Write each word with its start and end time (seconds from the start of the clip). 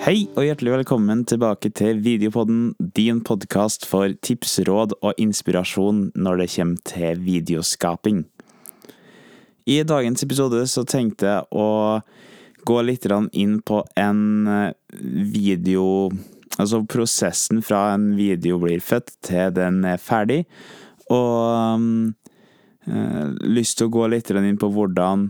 Hei 0.00 0.22
og 0.32 0.46
hjertelig 0.46 0.70
velkommen 0.72 1.26
tilbake 1.28 1.68
til 1.76 1.98
Videopodden, 2.00 2.70
din 2.96 3.18
podkast 3.20 3.82
for 3.84 4.08
tips, 4.24 4.54
råd 4.64 4.94
og 5.04 5.18
inspirasjon 5.20 6.06
når 6.16 6.40
det 6.40 6.46
kommer 6.54 6.86
til 6.88 7.20
videoskaping. 7.20 8.22
I 9.68 9.76
dagens 9.84 10.24
episode 10.24 10.62
så 10.72 10.86
tenkte 10.88 11.28
jeg 11.28 11.44
å 11.52 12.00
gå 12.64 12.78
litt 12.88 13.04
inn 13.36 13.58
på 13.60 13.82
en 14.00 14.48
eh, 14.48 14.72
video 15.36 16.08
Altså 16.56 16.80
prosessen 16.88 17.60
fra 17.60 17.90
en 17.92 18.14
video 18.16 18.56
blir 18.60 18.80
født 18.80 19.18
til 19.20 19.52
den 19.52 19.84
er 19.84 20.00
ferdig. 20.00 20.46
Og 21.12 21.76
um, 21.76 22.14
lyst 23.44 23.78
til 23.78 23.88
å 23.88 23.94
gå 24.00 24.08
litt 24.08 24.32
inn 24.32 24.60
på 24.60 24.72
hvordan 24.72 25.28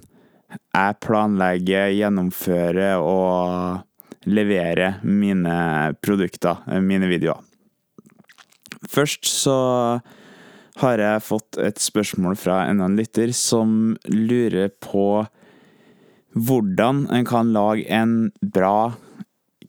jeg 0.54 0.98
planlegger, 1.02 1.90
gjennomfører 1.98 3.02
og 3.02 3.86
levere 4.26 4.94
mine 5.02 5.94
produkter, 6.02 6.60
eh, 6.70 6.80
mine 6.80 7.08
videoer. 7.10 7.40
Først 8.90 9.28
så 9.28 9.58
har 10.80 11.02
jeg 11.02 11.26
fått 11.26 11.58
et 11.60 11.80
spørsmål 11.80 12.38
fra 12.40 12.64
en 12.64 12.80
annen 12.80 12.98
lytter 13.00 13.32
som 13.36 13.96
lurer 14.08 14.72
på 14.80 15.26
hvordan 16.38 17.06
en 17.10 17.26
kan 17.26 17.52
lage 17.52 17.86
en 17.90 18.30
bra 18.40 18.92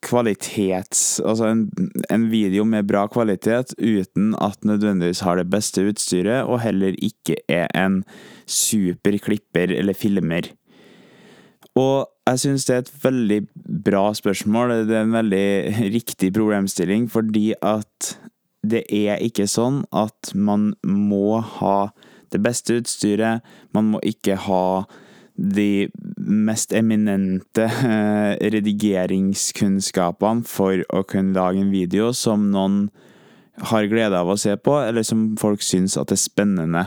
kvalitets... 0.05 1.20
Altså 1.25 1.49
en, 1.49 1.65
en, 2.09 2.27
video 2.31 2.65
med 2.67 2.87
bra 2.89 3.05
kvalitet 3.11 3.73
uten 3.77 4.33
at 4.41 4.63
nødvendigvis 4.65 5.23
har 5.25 5.37
det 5.37 5.49
beste 5.51 5.83
utstyret, 5.89 6.45
og 6.45 6.61
heller 6.63 6.97
ikke 7.01 7.37
er 7.49 7.67
en 7.77 8.01
super 8.45 9.17
klipper 9.21 9.73
eller 9.77 9.97
filmer. 9.97 10.51
Og 11.77 12.07
jeg 12.31 12.44
syns 12.45 12.66
det 12.67 12.76
er 12.76 12.84
et 12.84 12.94
veldig 13.03 13.40
bra 13.85 14.05
spørsmål. 14.16 14.76
Det 14.90 14.95
er 14.98 15.05
en 15.05 15.18
veldig 15.18 15.48
riktig 15.98 16.34
problemstilling, 16.35 17.10
fordi 17.12 17.54
at 17.62 18.15
det 18.62 18.84
er 18.93 19.21
ikke 19.26 19.48
sånn 19.49 19.84
at 19.96 20.34
man 20.38 20.73
må 20.85 21.40
ha 21.60 21.91
det 22.32 22.41
beste 22.43 22.79
utstyret. 22.79 23.41
Man 23.76 23.85
må 23.93 23.99
ikke 24.05 24.38
ha 24.48 24.85
de 25.35 25.90
mest 26.21 26.73
eminente 26.76 27.65
eh, 27.65 28.35
redigeringskunnskapene 28.54 30.45
for 30.45 30.84
å 30.93 31.01
kunne 31.07 31.34
lage 31.38 31.63
en 31.63 31.71
video 31.73 32.12
som 32.13 32.51
noen 32.54 32.90
har 33.71 33.88
glede 33.90 34.18
av 34.18 34.29
å 34.29 34.38
se 34.40 34.55
på, 34.57 34.77
eller 34.84 35.04
som 35.07 35.38
folk 35.41 35.63
syns 35.66 35.98
at 35.99 36.12
er 36.13 36.20
spennende. 36.21 36.85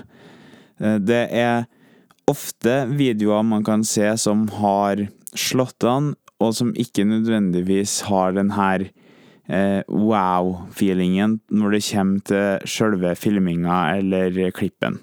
Eh, 0.79 0.99
det 1.03 1.29
er 1.35 1.67
ofte 2.31 2.85
videoer 2.95 3.43
man 3.45 3.65
kan 3.67 3.85
se 3.85 4.17
som 4.21 4.47
har 4.61 5.09
slått 5.39 5.87
an, 5.89 6.15
og 6.43 6.55
som 6.57 6.73
ikke 6.77 7.07
nødvendigvis 7.07 8.03
har 8.09 8.35
den 8.37 8.53
her 8.57 8.89
eh, 9.49 9.83
wow-feelingen 9.89 11.39
når 11.51 11.77
det 11.77 11.85
kommer 11.91 12.25
til 12.31 12.69
sjølve 12.69 13.15
filminga 13.19 13.79
eller 13.99 14.51
klippen. 14.57 14.99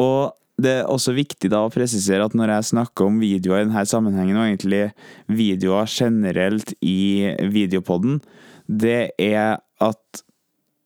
Og 0.00 0.36
det 0.60 0.72
er 0.80 0.90
også 0.92 1.14
viktig 1.16 1.50
da 1.52 1.62
å 1.64 1.72
presisere 1.72 2.24
at 2.26 2.36
når 2.36 2.54
jeg 2.54 2.70
snakker 2.74 3.08
om 3.08 3.20
videoer 3.22 3.62
i 3.62 3.68
denne 3.68 3.84
sammenhengen, 3.88 4.36
og 4.36 4.48
egentlig 4.48 4.82
videoer 5.30 5.88
generelt 5.88 6.74
i 6.84 7.32
videopodden, 7.52 8.20
det 8.68 9.12
er 9.18 9.60
at 9.80 10.22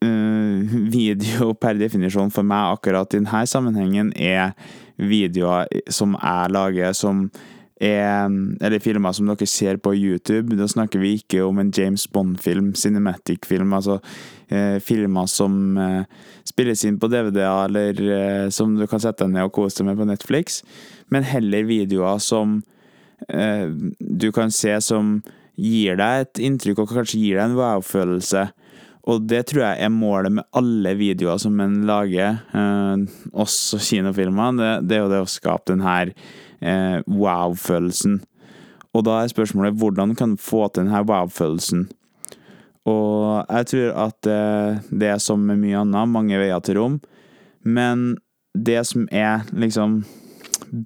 øh, 0.04 0.76
video 0.96 1.52
per 1.58 1.78
definisjon 1.80 2.32
for 2.34 2.46
meg 2.46 2.78
akkurat 2.78 3.14
i 3.14 3.22
denne 3.22 3.44
sammenhengen 3.50 4.14
er 4.14 4.54
videoer 4.98 5.68
som 5.92 6.14
jeg 6.20 6.54
lager 6.54 6.94
som 6.96 7.28
er 7.84 8.30
Eller 8.62 8.78
filmer 8.78 9.12
som 9.12 9.26
dere 9.26 9.46
ser 9.46 9.76
på 9.82 9.94
YouTube. 9.94 10.56
Da 10.56 10.66
snakker 10.70 11.00
vi 11.02 11.16
ikke 11.18 11.42
om 11.44 11.58
en 11.58 11.72
James 11.74 12.06
Bond-film, 12.06 12.72
cinematic-film. 12.74 13.72
Altså 13.74 13.98
eh, 14.48 14.78
filmer 14.80 15.26
som 15.26 15.76
eh, 15.76 16.04
spilles 16.46 16.84
inn 16.84 17.00
på 17.02 17.10
DVD-er, 17.10 17.66
eller 17.66 18.00
eh, 18.14 18.48
som 18.50 18.76
du 18.78 18.86
kan 18.86 19.02
sette 19.02 19.24
deg 19.24 19.34
ned 19.34 19.48
og 19.48 19.52
kose 19.52 19.82
deg 19.82 19.90
med 19.90 19.98
på 19.98 20.06
Netflix. 20.08 20.62
Men 21.10 21.26
heller 21.26 21.66
videoer 21.66 22.22
som 22.22 22.62
eh, 23.28 23.66
du 23.98 24.30
kan 24.32 24.54
se 24.54 24.78
som 24.80 25.18
gir 25.58 25.98
deg 25.98 26.24
et 26.24 26.44
inntrykk, 26.46 26.84
og 26.84 26.94
kanskje 26.94 27.20
gir 27.20 27.40
deg 27.40 27.50
en 27.50 27.58
wow-følelse. 27.58 28.48
Og 29.04 29.26
det 29.28 29.42
tror 29.50 29.66
jeg 29.66 29.84
er 29.84 29.92
målet 29.92 30.32
med 30.38 30.46
alle 30.56 30.94
videoer 30.96 31.40
som 31.40 31.58
en 31.60 31.82
lager, 31.88 32.38
eh, 32.56 33.02
også 33.36 33.80
kinofilmer. 33.84 34.56
Det, 34.56 34.70
det, 34.88 34.96
er 34.96 35.04
jo 35.04 35.10
det 35.12 35.24
å 35.24 35.28
skape 35.28 35.74
den 35.74 35.84
her 35.84 36.14
eh, 36.64 37.02
wow-følelsen. 37.04 38.22
Og 38.94 39.04
da 39.04 39.18
er 39.20 39.32
spørsmålet 39.32 39.76
hvordan 39.76 40.14
kan 40.16 40.36
du 40.36 40.40
få 40.40 40.68
til 40.70 40.86
denne 40.86 41.04
wow-følelsen? 41.04 41.88
Og 42.88 43.44
jeg 43.48 43.68
tror 43.72 44.00
at 44.06 44.30
eh, 44.30 44.80
det 44.88 45.12
er 45.12 45.20
som 45.22 45.44
med 45.44 45.60
mye 45.60 45.84
annet, 45.84 46.12
mange 46.12 46.40
veier 46.40 46.64
til 46.64 46.80
rom. 46.80 46.98
Men 47.64 48.14
det 48.56 48.82
som 48.88 49.08
er 49.12 49.44
liksom 49.52 50.02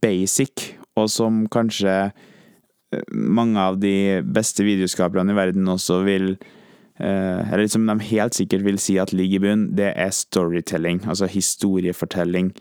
basic, 0.02 0.72
og 0.98 1.06
som 1.12 1.44
kanskje 1.54 1.96
eh, 2.10 3.02
mange 3.14 3.62
av 3.62 3.78
de 3.82 4.24
beste 4.26 4.66
videoskaperne 4.66 5.34
i 5.34 5.38
verden 5.38 5.70
også 5.70 6.02
vil 6.06 6.32
eh, 6.34 6.57
Eller 6.98 7.69
som 7.70 7.86
de 7.86 7.94
helt 8.10 8.34
sikkert 8.34 8.64
vil 8.66 8.78
si 8.82 8.97
at 8.98 9.12
ligger 9.14 9.38
i 9.38 9.44
bunnen, 9.44 9.69
det 9.78 9.92
er 9.94 10.10
storytelling. 10.14 11.04
Altså 11.06 11.28
historiefortelling. 11.31 12.53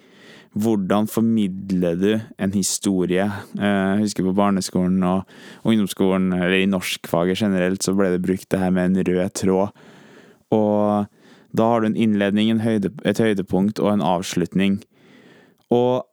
Hvordan 0.57 1.07
formidler 1.07 1.95
du 1.95 2.19
en 2.39 2.53
historie? 2.53 3.25
Eh, 3.59 3.89
jeg 3.93 4.05
husker 4.05 4.25
på 4.25 4.35
barneskolen 4.37 5.03
og 5.03 5.27
ungdomsskolen, 5.63 6.31
eller 6.33 6.63
i 6.63 6.69
norskfaget 6.69 7.41
generelt, 7.41 7.83
så 7.83 7.93
ble 7.93 8.13
det 8.15 8.23
brukt 8.25 8.49
det 8.51 8.61
her 8.61 8.73
med 8.73 8.91
en 8.91 9.05
rød 9.09 9.33
tråd. 9.37 9.85
Og 10.55 11.05
da 11.57 11.69
har 11.71 11.81
du 11.81 11.89
en 11.89 11.99
innledning, 11.99 12.49
en 12.49 12.63
høyde, 12.63 12.93
et 13.05 13.19
høydepunkt 13.21 13.79
og 13.79 13.93
en 13.93 14.05
avslutning. 14.05 14.81
Og 15.69 16.07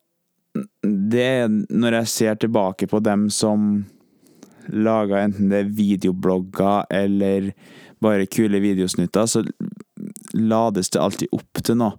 det 0.82 1.50
Når 1.70 1.92
jeg 1.92 2.06
ser 2.08 2.34
tilbake 2.34 2.86
på 2.86 3.00
dem 3.02 3.30
som 3.30 3.84
laga 4.70 5.24
enten 5.24 5.50
det 5.50 5.58
er 5.58 5.72
videoblogger 5.76 6.86
eller 6.90 7.50
bare 8.04 8.28
kule 8.30 8.60
videosnutter, 8.62 9.26
så 9.26 9.44
lades 10.34 10.92
det 10.92 11.02
alltid 11.02 11.36
opp 11.36 11.62
til 11.64 11.78
noe. 11.80 11.98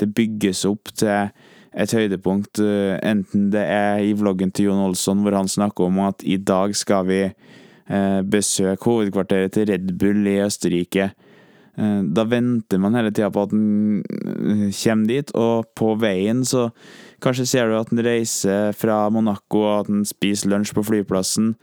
Det 0.00 0.10
bygges 0.10 0.64
opp 0.66 0.90
til 0.98 1.30
et 1.74 1.90
høydepunkt, 1.94 2.60
eh, 2.62 2.98
enten 3.02 3.50
det 3.50 3.62
er 3.66 4.02
i 4.02 4.14
vloggen 4.14 4.52
til 4.54 4.70
Jon 4.70 4.84
Olsson, 4.88 5.22
hvor 5.24 5.34
han 5.34 5.50
snakker 5.50 5.88
om 5.88 5.98
at 6.06 6.22
i 6.22 6.36
dag 6.38 6.74
skal 6.76 7.06
vi 7.08 7.20
eh, 7.24 8.20
besøke 8.22 8.86
hovedkvarteret 8.86 9.54
til 9.54 9.66
Red 9.70 9.94
Bull 9.98 10.26
i 10.30 10.38
Østerrike. 10.44 11.10
Eh, 11.74 12.00
da 12.14 12.26
venter 12.30 12.78
man 12.78 12.94
hele 12.94 13.10
tida 13.10 13.30
på 13.34 13.46
at 13.46 13.54
den 13.54 14.04
kommer 14.70 15.10
dit, 15.10 15.34
og 15.34 15.66
på 15.74 15.94
veien 15.98 16.44
så 16.46 16.68
kanskje 17.24 17.48
ser 17.50 17.70
du 17.70 17.78
at 17.78 17.90
den 17.90 18.04
reiser 18.06 18.74
fra 18.76 19.08
Monaco, 19.10 19.64
og 19.64 19.80
at 19.80 19.90
den 19.90 20.04
spiser 20.06 20.54
lunsj 20.54 20.74
på 20.76 20.86
flyplassen. 20.86 21.56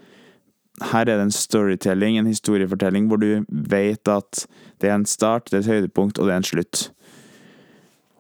Her 0.89 1.05
er 1.05 1.17
det 1.19 1.27
en 1.27 1.35
storytelling, 1.35 2.17
en 2.17 2.29
historiefortelling, 2.29 3.07
hvor 3.07 3.21
du 3.21 3.45
vet 3.49 4.07
at 4.09 4.45
det 4.81 4.89
er 4.89 4.97
en 4.97 5.05
start, 5.05 5.51
det 5.51 5.59
er 5.59 5.65
et 5.65 5.73
høydepunkt, 5.75 6.17
og 6.17 6.27
det 6.27 6.33
er 6.33 6.41
en 6.41 6.49
slutt. 6.49 6.87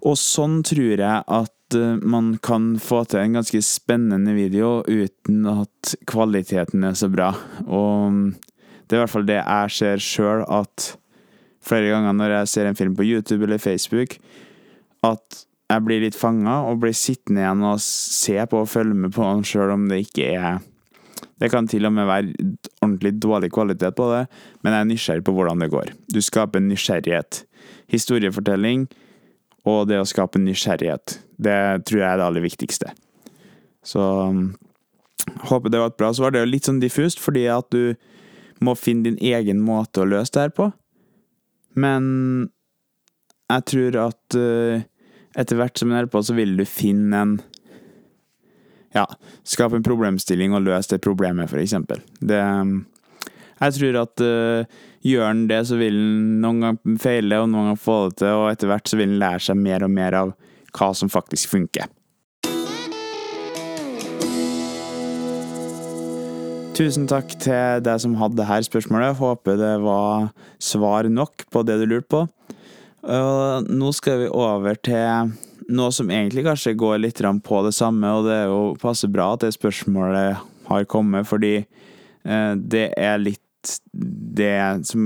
Og 0.05 0.17
sånn 0.17 0.61
tror 0.65 1.01
jeg 1.01 1.23
at 1.25 1.55
Eh, 1.75 1.97
man 2.01 2.37
kan 2.43 2.79
få 2.79 3.03
til 3.05 3.19
en 3.19 3.39
ganske 3.39 3.61
spennende 3.63 4.33
video 4.35 4.81
uten 4.87 5.45
at 5.47 5.95
kvaliteten 6.09 6.83
er 6.83 6.97
så 6.97 7.09
bra. 7.11 7.31
Og 7.67 8.11
mm, 8.11 8.25
det 8.87 8.95
er 8.95 8.99
i 8.99 9.03
hvert 9.03 9.13
fall 9.13 9.29
det 9.29 9.39
jeg 9.39 9.75
ser 9.77 10.03
sjøl, 10.03 10.43
at 10.47 10.95
flere 11.61 11.93
ganger 11.93 12.17
når 12.17 12.35
jeg 12.39 12.51
ser 12.51 12.69
en 12.69 12.79
film 12.79 12.95
på 12.97 13.05
YouTube 13.05 13.45
eller 13.45 13.61
Facebook, 13.61 14.17
at 15.03 15.45
jeg 15.71 15.85
blir 15.85 16.01
litt 16.03 16.17
fanga 16.17 16.61
og 16.67 16.81
blir 16.81 16.95
sittende 16.97 17.45
igjen 17.45 17.63
og 17.63 17.79
se 17.83 18.35
på 18.49 18.63
og 18.63 18.69
følge 18.69 18.97
med 19.05 19.13
på 19.15 19.23
den 19.23 19.45
sjøl 19.47 19.71
om 19.77 19.87
det 19.87 20.03
ikke 20.03 20.33
er 20.35 20.59
Det 21.41 21.49
kan 21.49 21.65
til 21.69 21.87
og 21.89 21.93
med 21.95 22.05
være 22.05 22.33
ordentlig 22.83 23.15
dårlig 23.17 23.49
kvalitet 23.53 23.95
på 23.97 24.07
det, 24.11 24.25
men 24.61 24.75
jeg 24.75 24.83
er 24.83 24.89
nysgjerrig 24.91 25.23
på 25.25 25.33
hvordan 25.33 25.63
det 25.63 25.71
går. 25.73 25.93
Du 26.13 26.21
skaper 26.21 26.61
nysgjerrighet. 26.61 27.43
Historiefortelling 27.89 28.85
og 29.69 29.87
det 29.89 29.99
å 30.01 30.07
skape 30.07 30.41
nysgjerrighet. 30.41 31.17
Det 31.41 31.57
tror 31.89 32.01
jeg 32.01 32.09
er 32.09 32.21
det 32.21 32.27
aller 32.27 32.45
viktigste. 32.45 32.93
Så 33.85 34.01
um, 34.01 34.51
håper 35.49 35.73
det 35.73 35.81
var 35.81 35.91
et 35.91 35.99
bra 35.99 36.11
svar. 36.13 36.33
Det 36.33 36.41
er 36.41 36.45
jo 36.45 36.53
litt 36.53 36.69
sånn 36.69 36.81
diffust, 36.81 37.21
fordi 37.21 37.47
at 37.49 37.69
du 37.73 37.97
må 38.61 38.77
finne 38.77 39.09
din 39.09 39.19
egen 39.33 39.61
måte 39.65 40.03
å 40.03 40.09
løse 40.09 40.33
det 40.35 40.45
her 40.45 40.55
på. 40.57 40.69
Men 41.81 42.51
jeg 43.51 43.67
tror 43.73 44.01
at 44.05 44.37
uh, 44.37 44.85
etter 45.39 45.57
hvert 45.57 45.79
som 45.79 45.89
du 45.89 45.97
holder 45.97 46.13
på, 46.13 46.21
så 46.25 46.37
vil 46.37 46.53
du 46.59 46.65
finne 46.69 47.25
en 47.25 47.37
Ja, 48.95 49.05
skape 49.47 49.79
en 49.79 49.85
problemstilling 49.85 50.55
og 50.55 50.65
løse 50.65 50.95
det 50.95 51.03
problemet, 51.03 51.53
eksempel. 51.55 52.01
Det 52.19 52.39
um, 52.41 52.81
Jeg 53.61 53.77
tror 53.77 53.99
at 54.01 54.23
uh, 54.25 54.81
gjør 55.05 55.25
han 55.29 55.47
det, 55.47 55.61
så 55.69 55.77
vil 55.79 55.95
han 55.95 56.41
noen 56.43 56.61
ganger 56.65 56.99
feile, 56.99 57.39
og 57.39 57.49
noen 57.51 57.71
ganger 57.71 57.79
få 57.79 57.97
det 58.09 58.19
til, 58.23 58.35
og 58.41 58.51
etter 58.51 58.71
hvert 58.71 58.91
så 58.91 58.99
vil 58.99 59.13
han 59.13 59.21
lære 59.21 59.45
seg 59.47 59.59
mer 59.61 59.85
og 59.87 59.93
mer 59.95 60.17
av 60.17 60.35
hva 60.75 60.91
som 60.97 61.11
faktisk 61.11 61.51
funker. 61.51 61.87
Tusen 66.71 67.05
takk 67.05 67.33
til 67.43 67.81
deg 67.83 67.99
som 68.01 68.15
hadde 68.17 68.39
dette 68.39 68.65
spørsmålet. 68.65 69.19
Håper 69.19 69.59
det 69.59 69.73
var 69.83 70.31
svar 70.63 71.07
nok 71.11 71.45
på 71.51 71.63
det 71.67 71.77
du 71.81 71.85
lurte 71.85 72.09
på. 72.09 72.21
Uh, 73.05 73.61
nå 73.67 73.91
skal 73.97 74.23
vi 74.23 74.29
over 74.29 74.77
til 74.83 75.31
noe 75.71 75.91
som 75.95 76.09
egentlig 76.11 76.45
kanskje 76.45 76.77
går 76.79 76.99
litt 77.01 77.21
på 77.43 77.61
det 77.65 77.73
samme, 77.75 78.07
og 78.11 78.27
det 78.27 78.35
er 78.35 78.49
jo 78.51 78.75
passer 78.81 79.11
bra 79.11 79.33
at 79.33 79.45
det 79.45 79.53
spørsmålet 79.55 80.41
har 80.67 80.89
kommet, 80.89 81.27
fordi 81.27 81.55
eh, 81.61 82.53
det 82.55 82.91
er 82.97 83.21
litt 83.21 83.41
det 84.01 84.87
som 84.89 85.03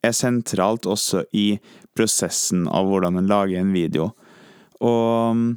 er 0.00 0.14
sentralt 0.16 0.86
også 0.88 1.26
i 1.36 1.58
prosessen 1.96 2.66
av 2.68 2.88
hvordan 2.88 3.18
en 3.20 3.28
lager 3.28 3.60
en 3.60 3.74
video. 3.74 4.10
Og 4.80 5.56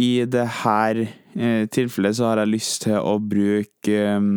i 0.00 0.24
det 0.26 0.46
her 0.64 1.04
eh, 1.04 1.66
tilfellet 1.70 2.16
så 2.18 2.30
har 2.30 2.42
jeg 2.42 2.54
lyst 2.54 2.82
til 2.86 2.98
å 2.98 3.18
bruke 3.22 3.94
eh, 3.94 4.30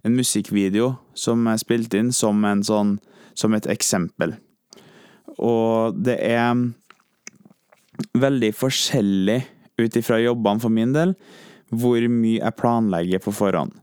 en 0.00 0.16
musikkvideo 0.16 0.94
som 1.14 1.46
er 1.50 1.60
spilt 1.60 1.94
inn, 1.94 2.10
som, 2.16 2.40
en 2.48 2.64
sånn, 2.64 2.96
som 3.36 3.54
et 3.54 3.68
eksempel. 3.70 4.34
Og 5.38 5.96
det 6.00 6.16
er 6.24 6.54
veldig 8.18 8.52
forskjellig 8.56 9.40
ut 9.80 9.96
ifra 9.96 10.20
jobbene 10.20 10.62
for 10.62 10.72
min 10.72 10.92
del 10.96 11.14
hvor 11.70 12.02
mye 12.10 12.40
jeg 12.40 12.58
planlegger 12.58 13.22
på 13.22 13.32
forhånd. 13.34 13.76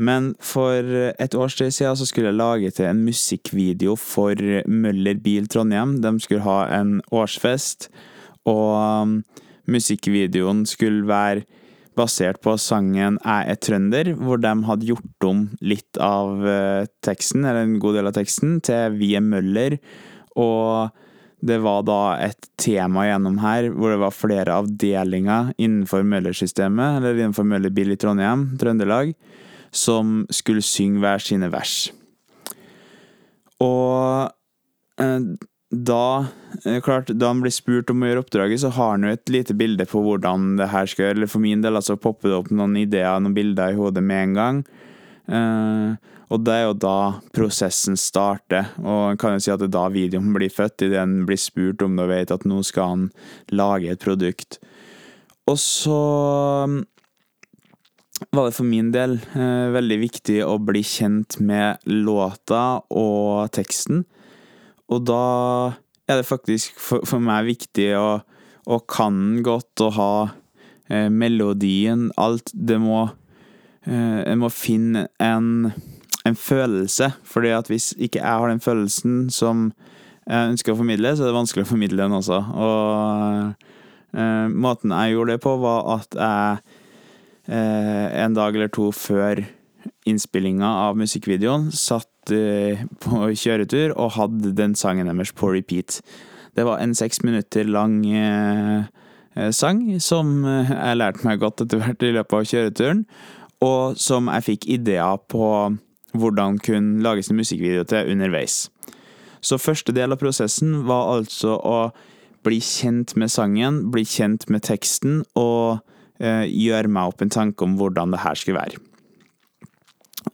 Men 0.00 0.34
for 0.44 0.84
et 1.20 1.34
års 1.36 1.56
tid 1.58 1.72
siden 1.74 1.96
så 1.98 2.06
skulle 2.08 2.30
jeg 2.30 2.38
lage 2.38 2.72
til 2.76 2.88
en 2.88 3.02
musikkvideo 3.04 3.96
for 4.00 4.36
Møller 4.68 5.18
Bil 5.20 5.48
Trondheim. 5.50 5.98
De 6.04 6.12
skulle 6.20 6.44
ha 6.44 6.62
en 6.76 6.98
årsfest, 7.12 7.88
og 8.48 9.16
Musikkvideoen 9.70 10.64
skulle 10.68 11.08
være 11.08 11.44
basert 11.98 12.40
på 12.40 12.56
sangen 12.56 13.18
'Jeg 13.18 13.50
er 13.50 13.58
trønder', 13.60 14.14
hvor 14.14 14.40
de 14.40 14.52
hadde 14.64 14.86
gjort 14.86 15.26
om 15.26 15.50
litt 15.60 15.98
av 16.00 16.46
eh, 16.46 16.86
teksten, 17.02 17.44
eller 17.44 17.66
en 17.66 17.80
god 17.82 17.98
del 17.98 18.06
av 18.06 18.16
teksten, 18.16 18.60
til 18.60 18.96
'Vi 18.96 19.14
er 19.16 19.20
Møller'. 19.20 19.78
Og 20.36 20.90
det 21.40 21.58
var 21.64 21.84
da 21.88 22.00
et 22.20 22.48
tema 22.60 23.06
gjennom 23.08 23.38
her 23.40 23.70
hvor 23.72 23.94
det 23.94 24.00
var 24.02 24.16
flere 24.16 24.56
avdelinger 24.60 25.54
innenfor 25.56 26.04
Møller-systemet, 26.06 26.98
eller 27.00 27.16
innenfor 27.16 27.46
Møller 27.48 27.72
Bil 27.72 27.94
i 27.94 27.98
Trondheim, 28.00 28.50
Trøndelag, 28.60 29.14
som 29.70 30.24
skulle 30.34 30.64
synge 30.64 31.00
hver 31.02 31.22
sine 31.22 31.48
vers. 31.52 31.88
Og 33.60 34.30
eh, 35.00 35.30
da 35.70 36.26
eh, 36.64 36.80
klart, 36.82 37.12
da 37.14 37.30
han 37.30 37.40
blir 37.44 37.54
spurt 37.54 37.90
om 37.92 38.02
å 38.02 38.10
gjøre 38.10 38.24
oppdraget, 38.24 38.62
så 38.64 38.72
har 38.74 38.96
han 38.96 39.06
jo 39.06 39.14
et 39.14 39.32
lite 39.32 39.54
bilde 39.56 39.86
på 39.88 40.02
hvordan 40.02 40.56
det 40.58 40.70
her 40.72 40.90
skal 40.90 41.06
gjøre. 41.06 41.20
Eller 41.20 41.30
for 41.30 41.44
min 41.44 41.62
del 41.64 41.78
altså 41.78 41.98
popper 42.00 42.32
det 42.32 42.38
opp 42.40 42.50
noen 42.50 42.76
ideer, 42.80 43.20
noen 43.22 43.36
bilder 43.36 43.72
i 43.72 43.78
hodet 43.78 44.02
med 44.04 44.24
en 44.24 44.38
gang. 44.40 44.62
Uh, 45.30 45.94
og 46.30 46.44
det 46.46 46.54
er 46.54 46.64
jo 46.68 46.76
da 46.78 46.96
prosessen 47.34 47.98
starter, 47.98 48.70
og 48.82 49.12
en 49.12 49.18
kan 49.18 49.34
jo 49.34 49.42
si 49.42 49.50
at 49.50 49.62
det 49.62 49.70
er 49.70 49.74
da 49.74 49.88
videoen 49.90 50.30
blir 50.34 50.52
født, 50.52 50.86
idet 50.86 51.00
en 51.02 51.24
blir 51.26 51.38
spurt 51.40 51.82
om 51.86 51.98
og 51.98 52.10
vet 52.10 52.34
at 52.34 52.46
nå 52.46 52.62
skal 52.66 52.92
han 52.92 53.04
lage 53.50 53.90
et 53.90 54.02
produkt. 54.02 54.60
Og 55.50 55.58
så 55.58 55.98
mm, 56.70 56.80
var 58.30 58.46
det 58.46 58.54
for 58.54 58.68
min 58.68 58.92
del 58.94 59.18
uh, 59.34 59.70
veldig 59.74 59.98
viktig 60.04 60.38
å 60.46 60.54
bli 60.62 60.84
kjent 60.86 61.40
med 61.42 61.82
låta 61.90 62.82
og 62.94 63.50
teksten. 63.54 64.04
Og 64.90 65.06
da 65.06 65.24
er 66.10 66.20
det 66.20 66.28
faktisk 66.28 66.78
for, 66.78 67.06
for 67.06 67.22
meg 67.22 67.48
viktig 67.48 67.90
å, 67.98 68.20
å 68.66 68.78
kan 68.90 69.40
godt 69.46 69.82
og 69.86 69.94
ha 69.98 70.12
eh, 70.90 71.06
melodien, 71.10 72.08
alt. 72.18 72.50
Det 72.50 72.80
må 72.82 73.04
eh, 73.86 74.20
Jeg 74.26 74.38
må 74.40 74.50
finne 74.52 75.06
en, 75.22 75.70
en 76.26 76.36
følelse, 76.36 77.12
fordi 77.24 77.54
at 77.56 77.70
hvis 77.70 77.92
ikke 77.98 78.20
jeg 78.20 78.26
har 78.42 78.48
den 78.48 78.60
følelsen 78.60 79.30
som 79.30 79.70
jeg 80.26 80.52
ønsker 80.52 80.74
å 80.74 80.78
formidle, 80.78 81.14
så 81.16 81.24
er 81.24 81.32
det 81.32 81.38
vanskelig 81.38 81.64
å 81.66 81.70
formidle 81.72 82.04
den 82.04 82.14
også. 82.14 82.38
Og 82.38 83.54
uh, 84.14 84.46
måten 84.52 84.92
jeg 84.94 85.16
gjorde 85.16 85.34
det 85.34 85.42
på, 85.42 85.56
var 85.58 85.88
at 85.96 86.14
jeg 86.14 86.60
uh, 87.50 88.06
en 88.20 88.36
dag 88.36 88.54
eller 88.54 88.70
to 88.70 88.92
før 88.94 89.42
innspillinga 90.06 90.68
av 90.84 91.00
musikkvideoen 91.00 91.70
satt 91.74 92.06
på 92.30 93.30
kjøretur 93.42 93.94
og 93.96 94.12
hadde 94.14 94.52
den 94.54 94.76
sangen 94.78 95.08
deres 95.08 95.32
på 95.34 95.50
repeat. 95.50 95.98
Det 96.56 96.66
var 96.66 96.80
en 96.82 96.94
seks 96.94 97.22
minutter 97.22 97.64
lang 97.64 98.02
eh, 98.06 98.84
eh 99.36 99.50
sang 99.54 99.84
som 100.02 100.44
eh, 100.44 100.70
jeg 100.70 100.98
lærte 100.98 101.26
meg 101.26 101.40
godt 101.40 101.62
etter 101.64 101.78
hvert 101.80 102.02
i 102.02 102.14
løpet 102.16 102.38
av 102.38 102.48
kjøreturen, 102.52 103.04
og 103.64 103.98
som 104.00 104.30
jeg 104.32 104.46
fikk 104.46 104.66
ideer 104.76 105.20
på 105.30 105.46
hvordan 106.16 106.58
kunne 106.64 107.02
lages 107.04 107.30
en 107.30 107.38
musikkvideo 107.38 107.84
til 107.86 108.10
underveis. 108.12 108.64
Så 109.40 109.60
første 109.60 109.94
del 109.96 110.12
av 110.12 110.20
prosessen 110.20 110.82
var 110.88 111.12
altså 111.16 111.54
å 111.56 111.78
bli 112.44 112.58
kjent 112.64 113.14
med 113.20 113.30
sangen, 113.30 113.86
bli 113.92 114.02
kjent 114.08 114.48
med 114.50 114.64
teksten 114.66 115.22
og 115.38 115.80
eh, 116.18 116.48
gjøre 116.48 116.90
meg 116.92 117.12
opp 117.12 117.22
en 117.24 117.32
tanke 117.32 117.64
om 117.64 117.76
hvordan 117.80 118.16
det 118.16 118.24
her 118.24 118.36
skulle 118.36 118.60
være. 118.60 118.80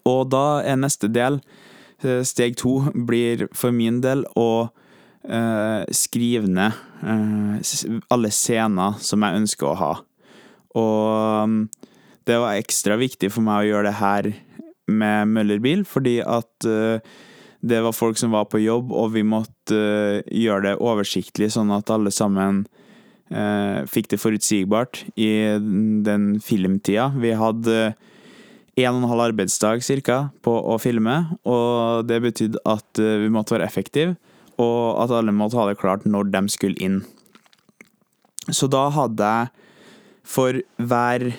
Og 0.06 0.26
da 0.30 0.62
er 0.66 0.78
neste 0.80 1.10
del 1.12 1.40
Eh, 2.04 2.22
steg 2.28 2.58
to 2.60 2.90
blir 3.08 3.46
for 3.56 3.72
min 3.72 4.02
del 4.04 4.26
å 4.36 4.68
eh, 5.24 5.82
skrive 5.96 6.50
ned 6.50 6.76
eh, 7.00 8.02
alle 8.12 8.32
scener 8.34 8.98
som 9.00 9.24
jeg 9.24 9.40
ønsker 9.40 9.70
å 9.70 9.78
ha. 9.80 9.92
Og 10.76 11.56
det 12.26 12.40
var 12.42 12.58
ekstra 12.58 12.98
viktig 13.00 13.30
for 13.34 13.46
meg 13.46 13.64
å 13.64 13.68
gjøre 13.70 13.88
det 13.88 13.98
her 14.00 14.30
med 14.86 15.32
Møllerbil, 15.34 15.84
fordi 15.88 16.20
at 16.22 16.68
uh, 16.68 16.98
det 17.66 17.82
var 17.82 17.96
folk 17.96 18.18
som 18.20 18.34
var 18.34 18.46
på 18.50 18.62
jobb, 18.62 18.92
og 18.94 19.14
vi 19.16 19.24
måtte 19.26 19.78
gjøre 20.30 20.68
det 20.68 20.74
oversiktlig, 20.78 21.50
sånn 21.54 21.72
at 21.74 21.90
alle 21.90 22.12
sammen 22.14 22.66
fikk 23.90 24.12
det 24.12 24.20
forutsigbart 24.22 25.00
i 25.18 25.32
den 26.06 26.36
filmtida. 26.38 27.08
Vi 27.18 27.32
hadde 27.34 27.96
en 28.76 28.92
og 28.92 29.02
en 29.02 29.08
halv 29.08 29.24
arbeidsdag 29.30 29.80
cirka 29.84 30.18
på 30.44 30.52
å 30.52 30.76
filme, 30.80 31.16
og 31.48 32.04
det 32.08 32.20
betydde 32.24 32.60
at 32.68 33.00
eh, 33.00 33.22
vi 33.22 33.32
måtte 33.32 33.56
være 33.56 33.68
effektive, 33.68 34.16
og 34.60 35.00
at 35.00 35.14
alle 35.16 35.32
måtte 35.36 35.56
ha 35.56 35.66
det 35.68 35.78
klart 35.80 36.04
når 36.08 36.28
de 36.34 36.42
skulle 36.52 36.80
inn. 36.84 37.00
Så 38.52 38.68
da 38.70 38.86
hadde 38.92 39.30
jeg 39.32 39.48
for 40.26 40.60
hver 40.76 41.28
eh, 41.30 41.38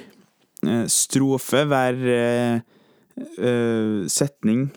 strofe, 0.92 1.64
hver 1.70 2.02
uh, 2.08 4.04
setning 4.12 4.68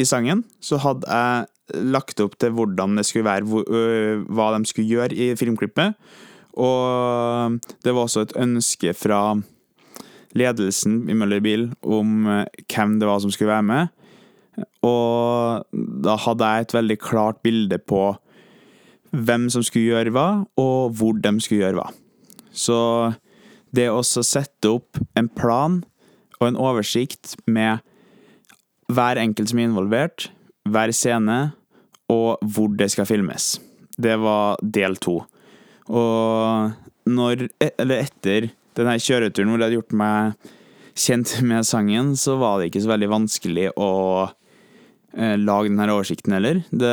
i 0.00 0.06
sangen, 0.08 0.42
så 0.60 0.80
hadde 0.82 1.08
jeg 1.08 1.82
lagt 1.92 2.20
opp 2.20 2.36
til 2.40 2.52
hvordan 2.56 2.98
det 2.98 3.06
skulle 3.08 3.28
være, 3.28 4.24
hva 4.28 4.50
de 4.56 4.68
skulle 4.68 4.90
gjøre 4.90 5.16
i 5.16 5.32
filmklippet. 5.38 5.96
Og 6.60 7.58
det 7.84 7.94
var 7.94 8.04
også 8.04 8.26
et 8.26 8.36
ønske 8.36 8.92
fra 8.96 9.22
ledelsen 10.36 11.02
i 11.10 11.16
Møller 11.16 11.42
Bil 11.44 11.70
om 11.84 12.26
eh, 12.28 12.64
hvem 12.72 12.98
det 13.00 13.08
var 13.08 13.20
som 13.22 13.32
skulle 13.32 13.52
være 13.52 13.68
med. 13.68 13.92
Og 14.84 15.64
da 16.04 16.16
hadde 16.20 16.48
jeg 16.48 16.66
et 16.66 16.76
veldig 16.76 16.98
klart 17.00 17.40
bilde 17.44 17.78
på 17.78 18.10
hvem 19.12 19.48
som 19.52 19.64
skulle 19.64 19.92
gjøre 19.92 20.12
hva, 20.12 20.28
og 20.60 20.96
hvor 20.96 21.16
de 21.20 21.32
skulle 21.40 21.62
gjøre 21.64 21.78
hva. 21.80 21.88
Så 22.52 22.78
det 23.74 23.88
å 23.90 24.02
sette 24.04 24.70
opp 24.70 25.00
en 25.18 25.28
plan 25.32 25.80
og 26.38 26.48
en 26.48 26.60
oversikt 26.60 27.36
med 27.46 27.82
hver 28.92 29.20
enkelt 29.20 29.52
som 29.52 29.60
er 29.60 29.70
involvert, 29.70 30.28
hver 30.68 30.92
scene, 30.94 31.52
og 32.12 32.42
hvor 32.54 32.72
det 32.76 32.90
skal 32.92 33.08
filmes. 33.08 33.56
Det 33.96 34.16
var 34.20 34.60
del 34.62 34.98
to. 35.00 35.22
Og 35.88 36.72
når 37.08 37.48
Eller 37.58 38.04
etter 38.04 38.52
denne 38.78 38.98
kjøreturen 39.02 39.50
hvor 39.50 39.58
jeg 39.58 39.66
hadde 39.66 39.78
gjort 39.80 39.96
meg 39.98 40.50
kjent 40.98 41.32
med 41.42 41.66
sangen, 41.66 42.12
så 42.16 42.36
var 42.40 42.60
det 42.60 42.70
ikke 42.70 42.84
så 42.84 42.92
veldig 42.92 43.08
vanskelig 43.10 43.66
å 43.80 43.90
eh, 45.16 45.34
lage 45.40 45.72
denne 45.72 45.88
oversikten 45.90 46.36
heller. 46.36 46.62
Det 46.70 46.92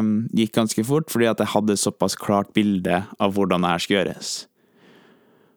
um, 0.00 0.10
gikk 0.36 0.56
ganske 0.58 0.84
fort, 0.88 1.12
fordi 1.12 1.28
at 1.30 1.44
jeg 1.44 1.52
hadde 1.54 1.78
såpass 1.80 2.18
klart 2.18 2.52
bilde 2.56 3.04
av 3.04 3.36
hvordan 3.36 3.64
det 3.64 3.72
her 3.74 3.84
skal 3.84 3.98
gjøres. 4.00 4.34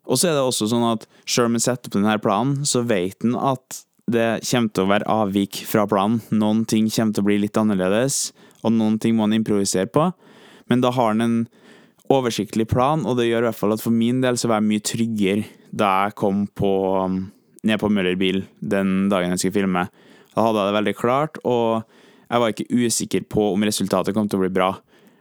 Og 0.08 0.20
så 0.20 0.30
er 0.30 0.38
det 0.38 0.46
også 0.46 0.70
sånn 0.72 0.86
at 0.88 1.06
sjøl 1.28 1.50
om 1.50 1.58
jeg 1.58 1.68
setter 1.68 1.90
opp 1.90 1.98
denne 2.00 2.18
planen, 2.24 2.64
så 2.68 2.84
vet 2.88 3.26
en 3.28 3.36
at 3.36 3.84
det 4.08 4.28
kommer 4.48 4.72
til 4.72 4.86
å 4.86 4.92
være 4.94 5.10
avvik 5.12 5.62
fra 5.68 5.84
planen. 5.90 6.22
Noen 6.32 6.64
ting 6.70 6.88
kommer 6.88 7.16
til 7.16 7.26
å 7.26 7.28
bli 7.28 7.42
litt 7.44 7.60
annerledes, 7.60 8.32
og 8.64 8.72
noen 8.76 8.96
ting 9.04 9.18
må 9.18 9.28
en 9.28 9.36
improvisere 9.36 9.90
på. 9.92 10.08
Men 10.72 10.84
da 10.84 10.94
har 10.96 11.12
en 11.12 11.26
en 11.26 11.40
oversiktlig 12.08 12.68
plan, 12.72 13.04
og 13.04 13.18
det 13.20 13.28
gjør 13.28 13.46
i 13.46 13.50
hvert 13.50 13.60
fall 13.60 13.76
at 13.76 13.84
for 13.84 13.96
min 13.96 14.22
del 14.24 14.40
så 14.40 14.50
var 14.50 14.62
jeg 14.62 14.70
mye 14.70 14.86
tryggere 14.86 15.48
da 15.76 15.90
jeg 16.06 16.18
kom 16.20 16.46
på, 16.56 16.72
um, 17.04 17.18
ned 17.68 17.82
på 17.82 17.90
Møller 17.92 18.16
bil 18.20 18.46
den 18.64 19.10
dagen 19.12 19.34
jeg 19.36 19.44
skulle 19.44 19.60
filme. 19.60 19.88
Da 20.32 20.46
hadde 20.46 20.62
jeg 20.62 20.70
det 20.70 20.78
veldig 20.78 20.96
klart, 20.96 21.40
og 21.44 21.84
jeg 22.28 22.44
var 22.44 22.54
ikke 22.54 22.70
usikker 22.72 23.28
på 23.28 23.50
om 23.54 23.66
resultatet 23.68 24.16
kom 24.16 24.30
til 24.32 24.40
å 24.40 24.46
bli 24.46 24.54
bra. 24.56 24.70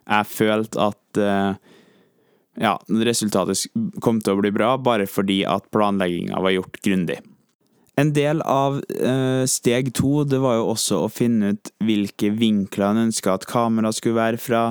Jeg 0.07 0.31
følte 0.31 0.91
at 0.93 1.21
uh, 1.23 1.59
ja, 2.61 2.77
resultatet 2.89 3.67
kom 4.05 4.21
til 4.21 4.37
å 4.37 4.43
bli 4.43 4.53
bra 4.55 4.75
bare 4.81 5.09
fordi 5.11 5.43
at 5.49 5.69
planlegginga 5.75 6.41
var 6.43 6.55
gjort 6.57 6.81
grundig. 6.85 7.21
En 7.97 8.13
del 8.13 8.43
av 8.45 8.83
eh, 8.93 9.45
steg 9.49 9.95
to 9.97 10.21
det 10.29 10.43
var 10.43 10.59
jo 10.59 10.67
også 10.75 10.99
å 11.07 11.13
finne 11.13 11.55
ut 11.55 11.71
hvilke 11.81 12.29
vinkler 12.37 12.91
en 12.91 13.07
ønska 13.07 13.39
at 13.39 13.47
kameraet 13.49 13.97
skulle 13.97 14.19
være 14.19 14.41
fra, 14.41 14.65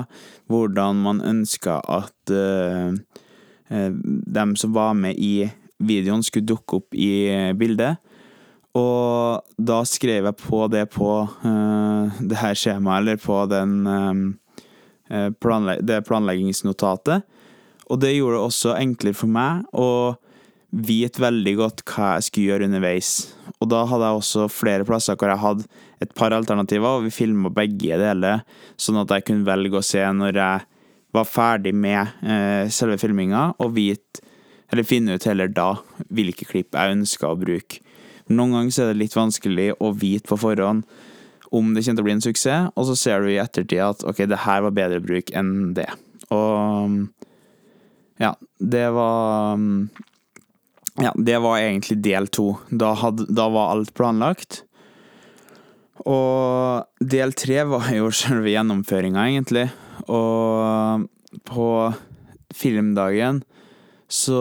hvordan 0.46 1.00
man 1.02 1.22
ønska 1.26 1.80
at 1.90 2.30
eh, 2.30 2.94
eh, 3.74 3.90
dem 4.38 4.54
som 4.54 4.76
var 4.76 4.94
med 4.94 5.18
i 5.18 5.48
videoen, 5.82 6.22
skulle 6.22 6.46
dukke 6.46 6.78
opp 6.78 6.94
i 6.94 7.26
bildet. 7.58 7.98
Og 8.76 9.42
da 9.56 9.80
skrev 9.88 10.28
jeg 10.28 10.38
på 10.40 10.62
det 10.72 10.84
på 10.94 11.10
eh, 11.24 12.18
det 12.30 12.40
her 12.40 12.58
skjemaet, 12.58 13.02
eller 13.02 13.20
på 13.20 13.42
den 13.50 13.74
eh, 13.90 15.28
eh, 15.32 15.72
det 15.80 16.02
planleggingsnotatet. 16.06 17.26
Og 17.86 18.00
det 18.02 18.16
gjorde 18.16 18.38
det 18.38 18.46
også 18.48 18.76
enklere 18.76 19.16
for 19.16 19.30
meg 19.30 19.66
å 19.76 19.88
vite 20.76 21.22
veldig 21.22 21.54
godt 21.60 21.82
hva 21.86 22.16
jeg 22.16 22.26
skulle 22.26 22.50
gjøre 22.50 22.68
underveis. 22.68 23.10
Og 23.60 23.70
da 23.70 23.84
hadde 23.88 24.08
jeg 24.08 24.20
også 24.20 24.46
flere 24.52 24.86
plasser 24.88 25.16
hvor 25.16 25.30
jeg 25.30 25.42
hadde 25.42 25.68
et 26.04 26.12
par 26.18 26.34
alternativer, 26.36 26.98
og 26.98 27.06
vi 27.06 27.14
filma 27.14 27.52
begge 27.54 27.96
deler, 28.00 28.42
sånn 28.76 29.00
at 29.00 29.14
jeg 29.14 29.28
kunne 29.30 29.46
velge 29.46 29.78
å 29.78 29.86
se 29.86 30.02
når 30.02 30.40
jeg 30.42 30.66
var 31.16 31.28
ferdig 31.30 31.72
med 31.72 32.18
eh, 32.26 32.68
selve 32.72 32.98
filminga, 33.00 33.48
og 33.62 33.72
vite, 33.78 34.20
eller 34.72 34.84
finne 34.84 35.16
ut 35.16 35.24
heller 35.28 35.48
da, 35.48 35.70
hvilke 36.12 36.44
klipp 36.48 36.76
jeg 36.76 36.96
ønska 36.98 37.30
å 37.30 37.38
bruke. 37.40 37.80
Noen 38.26 38.56
ganger 38.56 38.82
er 38.82 38.90
det 38.90 39.00
litt 39.04 39.16
vanskelig 39.16 39.70
å 39.78 39.92
vite 39.94 40.26
på 40.28 40.38
forhånd 40.42 40.82
om 41.54 41.68
det 41.72 41.84
kommer 41.86 42.00
til 42.00 42.02
å 42.02 42.06
bli 42.08 42.14
en 42.16 42.24
suksess, 42.24 42.72
og 42.74 42.88
så 42.88 42.96
ser 42.98 43.22
du 43.22 43.30
i 43.30 43.38
ettertid 43.40 43.80
at 43.84 44.02
ok, 44.04 44.24
det 44.28 44.42
her 44.44 44.64
var 44.66 44.74
bedre 44.76 44.98
bruk 45.00 45.30
enn 45.38 45.70
det. 45.78 45.86
Og 46.34 47.06
ja, 48.22 48.34
det 48.58 48.86
var 48.96 49.60
ja, 51.02 51.12
det 51.16 51.38
var 51.44 51.58
egentlig 51.60 51.98
del 52.04 52.28
to. 52.32 52.54
Da, 52.70 52.94
had, 52.96 53.26
da 53.28 53.48
var 53.52 53.74
alt 53.74 53.92
planlagt. 53.96 54.62
Og 56.06 56.86
del 57.00 57.34
tre 57.36 57.64
var 57.68 57.90
jo 57.92 58.08
selve 58.14 58.52
gjennomføringa, 58.52 59.26
egentlig. 59.28 59.66
Og 60.08 61.04
på 61.46 61.68
filmdagen 62.56 63.42
så 64.08 64.40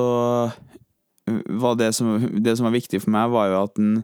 var 1.26 1.76
det 1.80 1.92
som, 1.98 2.20
det 2.38 2.54
som 2.56 2.68
var 2.68 2.76
viktig 2.76 3.02
for 3.04 3.12
meg, 3.16 3.34
var 3.34 3.50
jo 3.50 3.62
at 3.64 3.76
den 3.80 3.96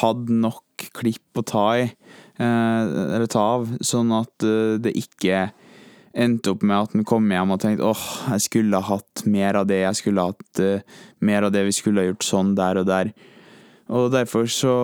hadde 0.00 0.34
nok 0.42 0.88
klipp 0.98 1.38
å 1.38 1.44
ta 1.46 1.66
i, 1.78 1.84
eh, 2.42 2.80
eller 2.82 3.28
ta 3.30 3.44
av, 3.54 3.68
sånn 3.86 4.10
at 4.16 4.44
eh, 4.44 4.74
det 4.82 4.96
ikke 4.98 5.46
endte 6.16 6.52
opp 6.54 6.64
med 6.64 6.76
at 6.78 6.96
han 6.96 7.06
kom 7.08 7.28
hjem 7.30 7.52
og 7.52 7.62
tenkte 7.62 7.86
åh, 7.86 8.04
jeg 8.32 8.46
skulle 8.46 8.80
ha 8.80 8.96
hatt 8.96 9.24
mer 9.28 9.58
av 9.60 9.68
det, 9.68 9.82
jeg 9.82 10.00
skulle 10.00 10.24
ha 10.24 10.32
hatt 10.32 10.60
uh, 10.64 11.00
mer 11.20 11.46
av 11.46 11.54
det, 11.54 11.66
vi 11.68 11.74
skulle 11.76 12.02
ha 12.02 12.10
gjort 12.10 12.26
sånn 12.26 12.54
der 12.58 12.80
og 12.80 12.88
der. 12.88 13.12
Og 13.86 14.08
derfor 14.10 14.48
så 14.50 14.74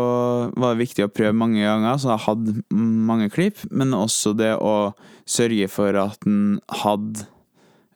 var 0.55 0.75
det 0.75 0.85
viktig 0.85 1.07
å 1.09 1.11
prøve 1.11 1.35
mange 1.35 1.65
ganger, 1.65 1.99
så 1.99 2.13
jeg 2.13 2.25
hadde 2.29 2.57
mange 2.71 3.31
klipp, 3.35 3.65
men 3.75 3.97
også 3.97 4.35
det 4.39 4.53
å 4.63 4.93
sørge 5.27 5.67
for 5.73 5.97
at 5.99 6.23
han 6.27 6.61
hadde 6.85 7.27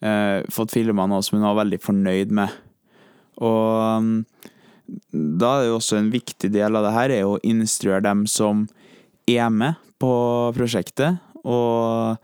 uh, 0.02 0.42
fått 0.52 0.74
filma 0.74 1.06
noe 1.06 1.22
som 1.22 1.38
han 1.38 1.50
var 1.50 1.60
veldig 1.62 1.82
fornøyd 1.84 2.34
med. 2.34 2.56
Og 3.44 4.00
um, 4.00 4.14
da 5.12 5.52
er 5.52 5.64
det 5.64 5.70
jo 5.70 5.78
også 5.80 6.00
en 6.00 6.12
viktig 6.14 6.50
del 6.54 6.78
av 6.78 6.86
det 6.86 6.94
her 6.94 7.14
er 7.14 7.28
å 7.28 7.40
instruere 7.46 8.04
dem 8.06 8.24
som 8.30 8.66
er 9.30 9.50
med 9.50 9.78
på 10.02 10.10
prosjektet, 10.56 11.22
og 11.46 12.18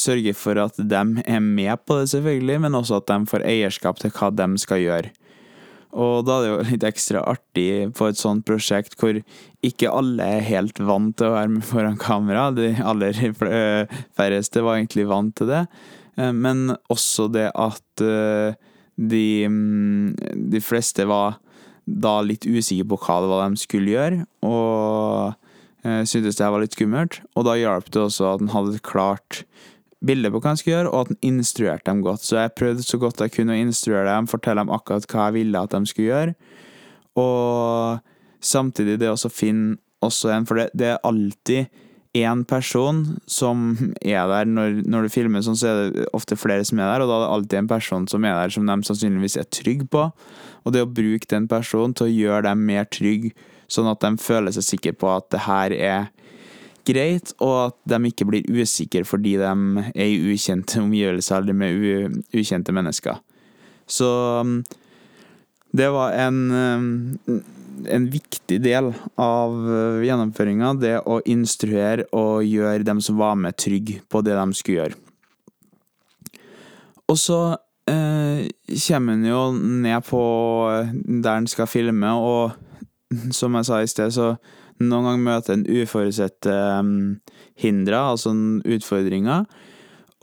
sørge 0.00 0.32
for 0.32 0.56
at 0.62 0.78
de 0.80 0.98
er 0.98 1.40
med 1.44 1.84
på 1.84 1.98
det, 1.98 2.08
selvfølgelig, 2.14 2.60
men 2.64 2.76
også 2.78 3.02
at 3.02 3.10
de 3.10 3.28
får 3.28 3.44
eierskap 3.44 3.98
til 4.00 4.12
hva 4.16 4.30
de 4.32 4.46
skal 4.60 4.80
gjøre. 4.80 5.10
Og 5.96 6.26
da 6.28 6.36
er 6.36 6.42
det 6.44 6.50
jo 6.50 6.66
litt 6.68 6.84
ekstra 6.84 7.22
artig 7.30 7.68
på 7.96 8.10
et 8.10 8.20
sånt 8.20 8.44
prosjekt 8.48 8.96
hvor 9.00 9.16
ikke 9.64 9.92
alle 9.92 10.26
er 10.36 10.44
helt 10.44 10.80
vant 10.84 11.14
til 11.16 11.30
å 11.30 11.36
være 11.38 11.52
med 11.54 11.64
foran 11.64 11.96
kamera. 12.00 12.50
De 12.52 12.74
aller 12.84 13.16
færreste 14.18 14.64
var 14.64 14.76
egentlig 14.76 15.08
vant 15.08 15.32
til 15.38 15.48
det. 15.48 15.64
Eh, 16.20 16.32
men 16.36 16.74
også 16.92 17.30
det 17.32 17.48
at 17.56 18.04
eh, 18.04 18.52
de, 18.98 19.26
mm, 19.48 20.48
de 20.52 20.62
fleste 20.62 21.08
var 21.08 21.40
da 21.88 22.18
litt 22.20 22.44
usikre 22.44 22.90
på 22.92 23.00
hva 23.06 23.20
det 23.24 23.32
var 23.32 23.48
de 23.48 23.64
skulle 23.64 23.94
gjøre. 23.94 24.24
Og 24.44 25.32
Eh, 25.32 25.47
syntes 25.82 26.38
det 26.38 26.50
var 26.50 26.62
litt 26.62 26.76
skummelt. 26.76 27.20
Og 27.38 27.46
da 27.46 27.56
hjalp 27.58 27.90
det 27.94 28.02
også 28.02 28.32
at 28.32 28.44
han 28.44 28.54
hadde 28.54 28.78
et 28.78 28.86
klart 28.86 29.42
bilde 30.04 30.30
på 30.30 30.40
hva 30.40 30.52
han 30.52 30.60
skulle 30.60 30.76
gjøre, 30.76 30.92
og 30.92 31.00
at 31.00 31.12
han 31.12 31.20
instruerte 31.26 31.90
dem 31.90 32.04
godt. 32.06 32.24
Så 32.26 32.38
jeg 32.38 32.54
prøvde 32.58 32.86
så 32.86 33.00
godt 33.02 33.24
jeg 33.24 33.34
kunne 33.34 33.56
å 33.56 33.64
instruere 33.64 34.06
dem, 34.10 34.30
fortelle 34.30 34.62
dem 34.62 34.72
akkurat 34.74 35.08
hva 35.10 35.28
jeg 35.28 35.38
ville 35.40 35.64
at 35.64 35.74
de 35.74 35.90
skulle 35.90 36.12
gjøre. 36.12 36.54
Og 37.18 37.98
samtidig 38.44 38.98
det 39.02 39.10
å 39.10 39.32
finne 39.32 39.78
også 40.04 40.30
en, 40.30 40.46
for 40.46 40.60
det, 40.60 40.70
det 40.78 40.92
er 40.92 41.06
alltid 41.06 41.84
én 42.18 42.44
person 42.48 43.02
som 43.30 43.74
er 44.00 44.30
der 44.30 44.48
når, 44.48 44.78
når, 44.88 45.06
du 45.06 45.12
filmer 45.12 45.42
sånn, 45.44 45.58
så 45.58 45.68
er 45.70 45.90
det 45.92 46.06
ofte 46.16 46.38
flere 46.38 46.64
som 46.66 46.80
er 46.80 46.92
der, 46.92 47.04
og 47.04 47.10
da 47.10 47.18
er 47.18 47.24
det 47.24 47.34
alltid 47.34 47.58
en 47.60 47.70
person 47.70 48.08
som 48.10 48.24
er 48.26 48.38
der 48.38 48.54
som 48.54 48.70
de 48.70 48.78
sannsynligvis 48.86 49.38
er 49.42 49.50
trygge 49.52 49.88
på. 49.90 50.08
Og 50.64 50.74
det 50.74 50.84
å 50.84 50.90
bruke 50.90 51.28
den 51.30 51.48
personen 51.50 51.94
til 51.96 52.08
å 52.08 52.14
gjøre 52.14 52.46
dem 52.48 52.64
mer 52.70 52.88
trygge 52.90 53.34
sånn 53.68 53.90
at 53.90 54.00
de 54.04 54.14
føler 54.20 54.54
seg 54.54 54.66
sikre 54.66 54.94
på 54.96 55.10
at 55.12 55.28
det 55.34 55.44
her 55.44 55.74
er 55.76 56.08
greit, 56.88 57.34
og 57.44 57.68
at 57.68 57.78
de 57.92 58.00
ikke 58.10 58.26
blir 58.28 58.48
usikre 58.48 59.04
fordi 59.06 59.36
de 59.40 59.52
er 59.92 60.08
i 60.08 60.18
ukjente 60.32 60.80
omgivelser 60.84 61.42
eller 61.42 61.56
med 61.56 62.22
ukjente 62.32 62.74
mennesker. 62.74 63.20
Så 63.88 64.08
um, 64.40 64.60
det 65.72 65.88
var 65.92 66.12
en, 66.16 66.40
um, 66.52 67.40
en 67.88 68.08
viktig 68.12 68.60
del 68.64 68.90
av 69.20 69.54
uh, 69.68 70.04
gjennomføringa, 70.04 70.74
det 70.80 70.96
å 71.08 71.20
instruere 71.28 72.08
og 72.16 72.44
gjøre 72.44 72.84
dem 72.88 73.00
som 73.04 73.20
var 73.20 73.38
med, 73.40 73.56
trygge 73.56 74.00
på 74.08 74.24
det 74.24 74.36
de 74.36 74.48
skulle 74.56 74.82
gjøre. 74.82 75.04
Og 77.08 77.16
så 77.16 77.38
eh, 77.88 78.48
kommer 78.84 79.14
en 79.14 79.22
jo 79.24 79.44
ned 79.56 80.04
på 80.04 80.18
uh, 80.68 80.90
der 80.92 81.38
en 81.38 81.48
skal 81.48 81.70
filme, 81.70 82.10
og 82.12 82.67
som 83.32 83.56
jeg 83.56 83.68
sa 83.68 83.80
i 83.82 83.90
sted, 83.90 84.12
så 84.14 84.34
noen 84.78 85.06
ganger 85.08 85.24
møter 85.24 85.56
en 85.56 85.66
uforutsette 85.66 86.54
um, 86.78 87.18
hindre, 87.58 87.98
altså 88.12 88.34
utfordringer. 88.68 89.46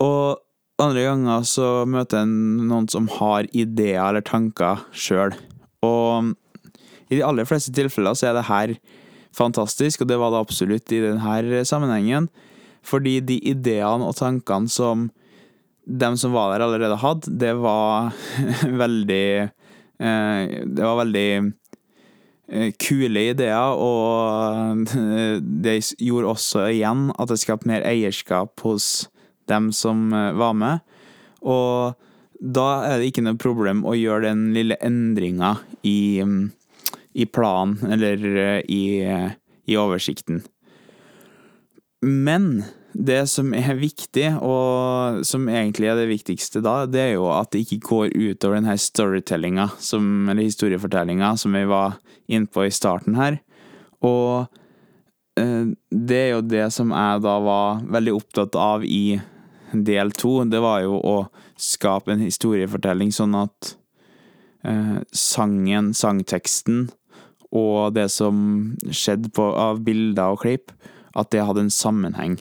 Og 0.02 0.42
andre 0.82 1.06
ganger 1.08 1.46
så 1.48 1.68
møter 1.88 2.22
en 2.24 2.66
noen 2.68 2.88
som 2.92 3.08
har 3.18 3.48
ideer 3.56 4.02
eller 4.04 4.24
tanker 4.24 4.84
sjøl. 4.96 5.34
Og 5.84 6.32
i 7.10 7.18
de 7.18 7.24
aller 7.24 7.48
fleste 7.48 7.74
tilfeller 7.74 8.16
så 8.16 8.30
er 8.30 8.38
det 8.38 8.48
her 8.50 8.74
fantastisk, 9.36 10.02
og 10.02 10.10
det 10.10 10.18
var 10.20 10.32
det 10.32 10.42
absolutt 10.42 10.92
i 10.92 11.02
denne 11.04 11.64
sammenhengen. 11.68 12.30
Fordi 12.86 13.18
de 13.24 13.40
ideene 13.50 14.06
og 14.06 14.16
tankene 14.18 14.70
som 14.70 15.08
dem 15.86 16.16
som 16.18 16.32
var 16.34 16.52
der, 16.52 16.64
allerede 16.64 16.98
hadde, 16.98 17.34
det 17.38 17.52
var 17.62 18.10
veldig 18.82 19.26
eh, 19.46 20.40
Det 20.66 20.82
var 20.82 20.98
veldig 21.04 21.28
kule 22.78 23.24
ideer, 23.32 23.74
og 23.74 24.86
eh, 24.94 25.38
det 25.42 25.78
gjorde 25.98 26.32
også 26.34 26.68
igjen 26.70 27.08
at 27.18 27.30
det 27.32 27.40
skapte 27.42 27.68
mer 27.70 27.86
eierskap 27.86 28.62
hos 28.62 29.08
dem 29.50 29.72
som 29.74 30.12
eh, 30.14 30.32
var 30.38 30.54
med. 30.58 30.84
Og 31.42 31.96
da 32.38 32.68
er 32.86 33.00
det 33.00 33.10
ikke 33.10 33.24
noe 33.26 33.40
problem 33.40 33.82
å 33.86 33.96
gjøre 33.96 34.28
den 34.28 34.50
lille 34.54 34.78
endringa 34.84 35.56
i, 35.86 36.22
i 37.16 37.26
planen, 37.26 37.78
eller 37.96 38.60
i, 38.68 38.82
i 39.64 39.78
oversikten. 39.80 40.42
Men 42.04 42.66
det 42.96 43.26
som 43.28 43.52
er 43.56 43.76
viktig, 43.76 44.28
og 44.40 45.20
som 45.26 45.48
egentlig 45.52 45.90
er 45.90 45.98
det 45.98 46.08
viktigste 46.08 46.62
da, 46.64 46.84
det 46.88 47.02
er 47.02 47.12
jo 47.16 47.26
at 47.34 47.50
det 47.52 47.64
ikke 47.66 47.82
går 47.84 48.14
utover 48.14 48.56
den 48.56 48.70
her 48.70 48.80
storytellinga, 48.80 49.68
eller 49.92 50.42
historiefortellinga, 50.42 51.34
som 51.36 51.56
vi 51.56 51.64
var 51.68 51.98
inne 52.26 52.48
på 52.48 52.64
i 52.64 52.72
starten 52.72 53.18
her. 53.18 53.38
Og 54.06 54.48
eh, 55.38 55.72
det 55.90 56.20
er 56.22 56.30
jo 56.36 56.44
det 56.46 56.68
som 56.74 56.94
jeg 56.94 57.24
da 57.26 57.36
var 57.44 57.82
veldig 57.84 58.16
opptatt 58.16 58.56
av 58.56 58.84
i 58.84 59.18
del 59.72 60.12
to. 60.16 60.38
Det 60.48 60.62
var 60.62 60.82
jo 60.86 60.96
å 60.96 61.16
skape 61.60 62.14
en 62.14 62.24
historiefortelling 62.24 63.12
sånn 63.12 63.36
at 63.36 63.76
eh, 64.64 64.98
sangen, 65.12 65.92
sangteksten, 65.96 66.88
og 67.56 67.94
det 67.96 68.08
som 68.12 68.76
skjedde 68.88 69.30
på, 69.36 69.52
av 69.52 69.84
bilder 69.84 70.34
og 70.34 70.42
klipp, 70.42 70.72
at 71.16 71.30
det 71.32 71.44
hadde 71.46 71.66
en 71.66 71.72
sammenheng. 71.72 72.40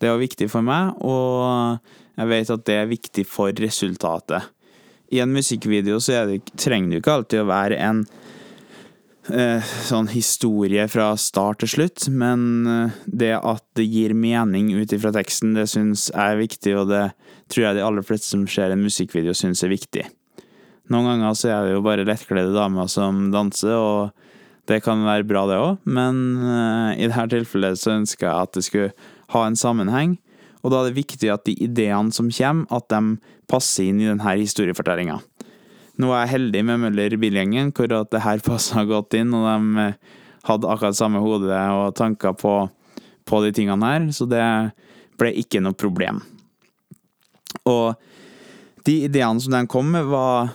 Det 0.00 0.10
var 0.10 0.20
viktig 0.20 0.48
for 0.52 0.66
meg, 0.66 0.98
og 1.00 1.80
jeg 2.16 2.30
vet 2.32 2.52
at 2.52 2.64
det 2.68 2.76
er 2.76 2.90
viktig 2.90 3.24
for 3.28 3.52
resultatet. 3.60 4.52
I 5.12 5.22
en 5.22 5.32
musikkvideo 5.32 6.00
så 6.02 6.24
det, 6.28 6.40
trenger 6.58 6.96
du 6.96 7.00
ikke 7.00 7.14
alltid 7.20 7.42
å 7.44 7.48
være 7.48 7.78
en 7.78 8.02
eh, 9.30 9.72
sånn 9.86 10.10
historie 10.10 10.86
fra 10.90 11.12
start 11.20 11.62
til 11.62 11.72
slutt, 11.76 12.08
men 12.10 12.42
eh, 12.66 13.00
det 13.06 13.32
at 13.38 13.64
det 13.78 13.86
gir 13.86 14.16
mening 14.18 14.72
ut 14.74 14.92
ifra 14.92 15.14
teksten, 15.14 15.54
det 15.56 15.68
syns 15.72 16.08
jeg 16.10 16.20
er 16.34 16.42
viktig, 16.42 16.76
og 16.80 16.90
det 16.90 17.06
tror 17.52 17.68
jeg 17.68 17.78
de 17.78 17.86
aller 17.86 18.06
fleste 18.06 18.32
som 18.32 18.46
ser 18.50 18.74
en 18.74 18.84
musikkvideo, 18.84 19.36
syns 19.36 19.62
er 19.64 19.72
viktig. 19.72 20.06
Noen 20.92 21.08
ganger 21.12 21.38
så 21.38 21.50
er 21.50 21.66
det 21.66 21.76
jo 21.76 21.84
bare 21.86 22.06
lettkledde 22.06 22.54
damer 22.54 22.90
som 22.90 23.28
danser, 23.34 23.76
og 23.76 24.24
Det 24.66 24.80
kan 24.82 24.98
være 25.06 25.22
bra, 25.22 25.44
det 25.46 25.56
òg, 25.62 25.76
men 25.86 26.16
eh, 26.42 27.04
i 27.04 27.06
dette 27.06 27.28
tilfellet 27.36 27.78
så 27.78 27.92
ønsker 28.00 28.26
jeg 28.26 28.34
at 28.34 28.56
det 28.56 28.64
skulle 28.66 28.88
ha 29.34 29.46
en 29.46 29.58
sammenheng. 29.58 30.16
Og 30.62 30.72
da 30.72 30.80
er 30.80 30.90
det 30.90 30.98
viktig 30.98 31.30
at 31.30 31.46
de 31.46 31.54
ideene 31.62 32.14
som 32.14 32.30
kommer, 32.32 32.66
at 32.74 32.88
de 32.90 33.18
passer 33.50 33.90
inn 33.90 34.00
i 34.02 34.08
denne 34.08 34.36
historiefortellinga. 34.40 35.20
Nå 35.96 36.10
er 36.12 36.24
jeg 36.24 36.34
heldig 36.34 36.62
med 36.68 36.82
Møller 36.82 37.16
Bilgjengen, 37.20 37.70
hvor 37.76 37.92
at 38.00 38.10
det 38.12 38.24
her 38.24 38.42
passa 38.48 38.84
godt 38.88 39.16
inn, 39.18 39.34
og 39.36 39.46
de 39.46 39.86
eh, 39.86 40.00
hadde 40.46 40.70
akkurat 40.70 40.98
samme 40.98 41.22
hode 41.22 41.50
og 41.50 41.94
tanker 41.98 42.36
på, 42.38 42.58
på 43.26 43.42
de 43.44 43.54
tingene 43.54 43.92
her, 43.92 44.10
så 44.14 44.28
det 44.30 44.44
ble 45.18 45.32
ikke 45.40 45.62
noe 45.64 45.76
problem. 45.78 46.20
Og 47.66 47.96
de 48.86 49.00
ideene 49.08 49.42
som 49.42 49.54
de 49.56 49.64
kom 49.70 49.88
med, 49.90 50.06
var 50.06 50.52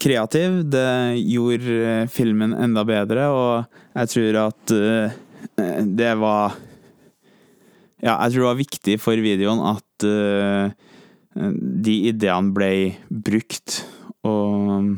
kreative. 0.00 0.62
Det 0.62 1.16
gjorde 1.20 1.80
eh, 1.90 2.08
filmen 2.12 2.54
enda 2.54 2.84
bedre, 2.86 3.28
og 3.32 3.80
jeg 3.96 4.12
tror 4.12 4.38
at 4.42 4.72
uh, 4.76 5.14
det 5.96 6.12
var 6.20 6.56
Ja, 8.04 8.18
jeg 8.26 8.34
tror 8.34 8.42
det 8.42 8.50
var 8.50 8.60
viktig 8.60 8.96
for 9.00 9.24
videoen 9.24 9.62
at 9.72 10.04
uh, 10.04 10.68
de 11.86 11.94
ideene 12.10 12.52
ble 12.56 12.70
brukt, 13.08 13.80
og 14.26 14.96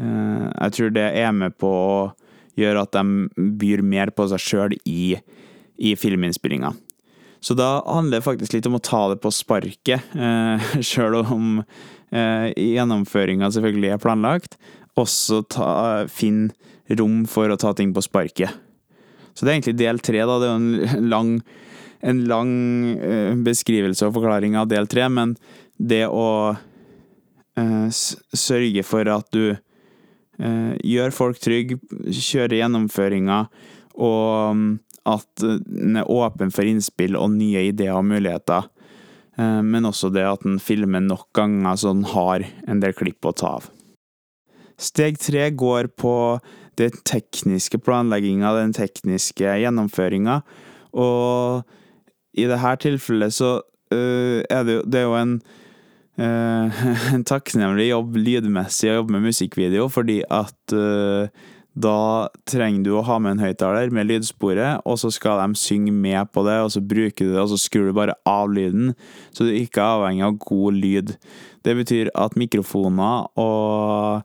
uh, 0.00 0.46
jeg 0.50 0.74
tror 0.76 0.96
det 0.96 1.06
er 1.22 1.36
med 1.36 1.54
på 1.60 1.70
å 1.70 2.00
gjøre 2.58 2.82
at 2.86 2.96
de 2.96 3.52
byr 3.60 3.84
mer 3.86 4.10
på 4.16 4.26
seg 4.32 4.42
sjøl 4.42 4.76
i, 4.88 5.14
i 5.76 5.94
filminnspillinga. 5.98 6.72
Så 7.44 7.54
da 7.54 7.84
handler 7.84 8.18
det 8.18 8.26
faktisk 8.26 8.56
litt 8.56 8.66
om 8.66 8.78
å 8.78 8.82
ta 8.82 9.04
det 9.12 9.20
på 9.22 9.30
sparket, 9.34 10.10
uh, 10.18 10.70
sjøl 10.82 11.20
om 11.22 11.60
uh, 11.62 12.46
gjennomføringa 12.50 13.52
selvfølgelig 13.54 13.94
er 13.94 14.02
planlagt. 14.02 14.58
Også 14.98 15.44
ta, 15.52 15.68
finn 16.10 16.48
rom 16.98 17.24
for 17.30 17.52
å 17.52 17.58
ta 17.60 17.74
ting 17.76 17.92
på 17.94 18.02
sparket. 18.04 18.50
Så 19.36 19.44
det 19.44 19.52
er 19.52 19.58
egentlig 19.58 19.78
del 19.78 20.00
tre, 20.00 20.22
da. 20.24 20.38
Det 20.40 20.48
er 20.48 20.52
jo 20.54 20.58
en 20.58 21.08
lang, 21.12 21.32
en 22.06 22.22
lang 22.30 22.52
eh, 22.98 23.34
beskrivelse 23.46 24.06
og 24.06 24.16
forklaring 24.16 24.56
av 24.58 24.70
del 24.70 24.86
tre, 24.90 25.08
men 25.10 25.34
det 25.76 26.04
å 26.06 26.54
eh, 26.54 27.86
sørge 27.90 28.84
for 28.86 29.10
at 29.10 29.28
du 29.34 29.44
eh, 29.50 30.72
gjør 30.86 31.14
folk 31.14 31.40
trygge, 31.42 31.80
kjører 32.06 32.60
gjennomføringa 32.60 33.40
og 33.96 34.66
at 35.06 35.42
den 35.42 35.98
er 35.98 36.10
åpen 36.10 36.50
for 36.54 36.68
innspill 36.68 37.16
og 37.18 37.32
nye 37.34 37.68
ideer 37.70 37.96
og 37.96 38.04
muligheter. 38.10 38.66
Men 39.36 39.86
også 39.88 40.10
det 40.12 40.24
at 40.26 40.42
den 40.44 40.58
filmer 40.60 41.00
nok 41.04 41.28
ganger 41.36 41.78
så 41.80 41.92
den 41.94 42.04
har 42.10 42.44
en 42.68 42.82
del 42.82 42.92
klipp 42.96 43.24
å 43.28 43.32
ta 43.36 43.54
av. 43.58 43.68
Steg 44.76 45.16
tre 45.22 45.46
går 45.56 45.88
på 45.96 46.12
den 46.76 46.98
tekniske 47.08 47.80
planlegginga, 47.80 48.52
den 48.58 48.74
tekniske 48.76 49.56
gjennomføringa. 49.62 50.40
Og 50.92 51.64
i 52.36 52.46
dette 52.48 52.74
tilfellet 52.84 53.34
så 53.34 53.58
uh, 53.60 54.40
er 54.44 54.66
det 54.68 54.80
det 54.86 55.02
er 55.02 55.06
jo 55.08 55.18
en, 55.18 55.34
uh, 56.20 56.80
en 57.16 57.26
takknemlig 57.26 57.90
jobb 57.90 58.16
lydmessig 58.20 58.92
å 58.92 58.98
jobbe 59.00 59.16
med 59.16 59.28
musikkvideo, 59.30 59.88
fordi 59.92 60.20
at 60.28 60.76
uh, 60.76 61.28
da 61.76 62.28
trenger 62.48 62.86
du 62.86 62.94
å 62.96 63.04
ha 63.04 63.18
med 63.20 63.34
en 63.36 63.42
høyttaler 63.44 63.92
med 63.92 64.08
lydsporet, 64.08 64.80
og 64.88 64.96
så 65.00 65.10
skal 65.12 65.42
de 65.42 65.60
synge 65.60 65.92
med 65.92 66.32
på 66.32 66.46
det, 66.46 66.56
og 66.64 66.72
så 66.72 66.80
bruker 66.80 67.28
du 67.28 67.34
det, 67.34 67.42
og 67.42 67.50
så 67.52 67.60
skrur 67.60 67.90
du 67.90 67.96
bare 67.96 68.16
av 68.28 68.48
lyden, 68.48 68.94
så 69.36 69.44
du 69.44 69.52
ikke 69.52 69.82
er 69.82 69.98
avhengig 69.98 70.24
av 70.24 70.38
god 70.46 70.80
lyd. 70.80 71.12
Det 71.68 71.76
betyr 71.76 72.12
at 72.16 72.38
mikrofoner 72.40 73.28
og 73.36 74.24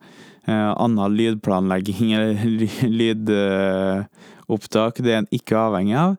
annen 0.49 1.17
lydplanlegging 1.17 2.13
eller 2.17 2.87
lydopptak, 2.89 5.01
det 5.03 5.13
er 5.13 5.21
en 5.21 5.35
ikke 5.35 5.59
avhengig 5.59 5.97
av. 5.97 6.15